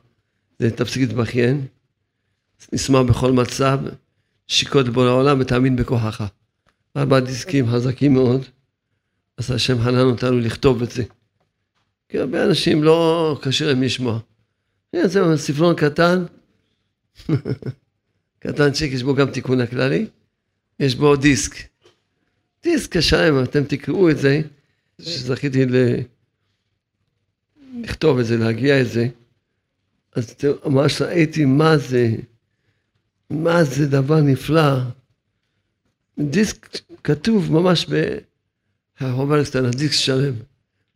[0.58, 1.66] זה תפסיק להתבכיין,
[2.72, 3.78] נשמח בכל מצב,
[4.46, 6.24] שיקות לבורא העולם ותאמין בכוחך.
[6.98, 8.44] ארבעה דיסקים חזקים מאוד,
[9.36, 11.04] אז השם חנן אותנו לכתוב את זה.
[12.08, 14.18] כי הרבה אנשים לא קשה להם לשמוע.
[15.04, 16.24] זה ספרון קטן,
[18.42, 20.06] קטנצ'יק, יש בו גם תיקון הכללי,
[20.80, 21.54] יש בו דיסק.
[22.62, 24.40] דיסק השלם, אתם תקראו את זה,
[25.00, 25.76] שזכיתי ל...
[27.82, 29.08] לכתוב את זה, להגיע את זה,
[30.14, 30.34] אז
[30.66, 32.10] ממש ראיתי מה זה,
[33.30, 34.78] מה זה דבר נפלא.
[36.18, 36.68] דיסק
[37.04, 37.86] כתוב ממש
[39.00, 40.34] בהוברקסטיין, הדיסק שלם,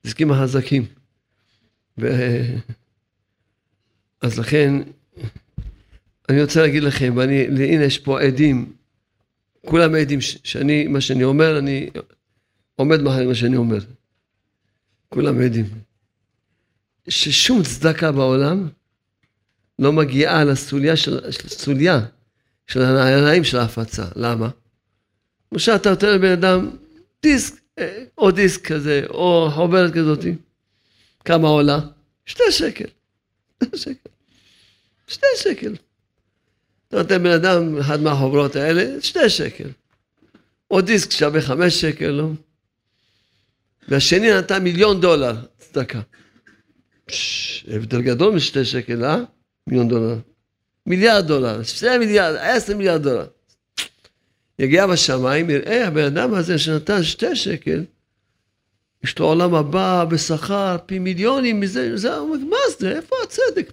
[0.04, 0.84] דיסקים החזקים.
[1.98, 2.06] ו...
[4.20, 4.72] אז לכן,
[6.28, 8.72] אני רוצה להגיד לכם, ואני, הנה יש פה עדים,
[9.66, 11.90] כולם עדים שאני, מה שאני אומר, אני
[12.76, 13.78] עומד מאחורי מה שאני אומר.
[15.08, 15.66] כולם עדים.
[17.08, 18.68] ששום צדקה בעולם
[19.78, 22.00] לא מגיעה לסוליה של, סוליה
[22.66, 24.04] של הנעליים של ההפצה.
[24.16, 24.48] למה?
[25.52, 26.70] למשל, אתה נותן לבן אדם
[27.22, 30.34] דיסק, אה, או דיסק כזה, או חוברת כזאתי.
[31.24, 31.80] כמה עולה?
[32.26, 32.84] שתי שקל.
[33.64, 34.10] שתי שקל.
[35.06, 35.74] שתי שקל.
[36.88, 39.68] אתה נותן בן אדם אחד מהחוברות האלה, שתי שקל.
[40.70, 42.28] או דיסק שווה חמש שקל, לא?
[43.88, 46.00] והשני נתן מיליון דולר צדקה.
[47.68, 49.18] הבדל גדול משתי שקל, אה?
[49.66, 50.16] מיליון דולר.
[50.86, 53.26] מיליארד דולר, שתי מיליארד, עשר מיליארד דולר.
[54.58, 57.84] יגיע בשמיים, יראה הבן אדם הזה שנתן שתי שקל,
[59.04, 62.10] יש לו עולם הבא בשכר פי מיליונים מזה, זה,
[62.48, 63.72] מה זה, איפה הצדק?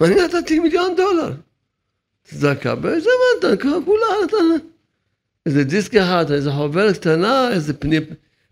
[0.00, 1.32] אני נתתי מיליון דולר.
[2.24, 3.84] צדקה, באיזה מה נתן?
[3.84, 4.66] כולה נתן.
[5.46, 7.96] איזה דיסק אחד, איזה חוברת קטנה, איזה פני,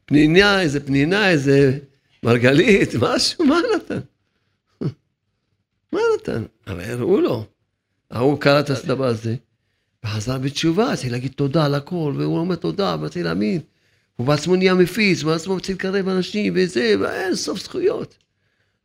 [0.05, 1.78] פנינה, איזה פנינה, איזה
[2.22, 4.01] מרגלית, משהו, מה נתן?
[5.92, 6.42] מה נתן?
[6.66, 7.46] אבל הראו לו.
[8.11, 9.34] ההוא קרא את הדבר הזה,
[10.05, 13.61] וחזר בתשובה, צריך להגיד תודה על הכל, והוא אומר תודה, ורציתי להאמין.
[14.16, 18.14] הוא בעצמו נהיה מפיץ, הוא בעצמו רוצה לקרב אנשים, וזה, ואין סוף זכויות.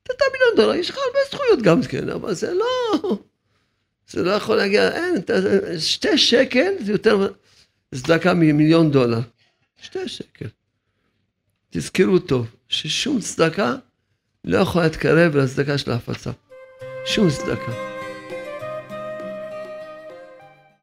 [0.03, 3.18] אתה מיליון דולר, יש לך הרבה זכויות גם כן, אבל זה לא...
[4.09, 5.16] זה לא יכול להגיע, אין,
[5.80, 7.28] שתי שקל זה יותר
[7.95, 9.20] צדקה ממיליון דולר.
[9.82, 10.47] שתי שקל.
[11.70, 13.76] תזכרו טוב, ששום צדקה
[14.43, 16.32] לא יכולה להתקרב לצדקה של ההפצה.
[17.05, 17.93] שום צדקה.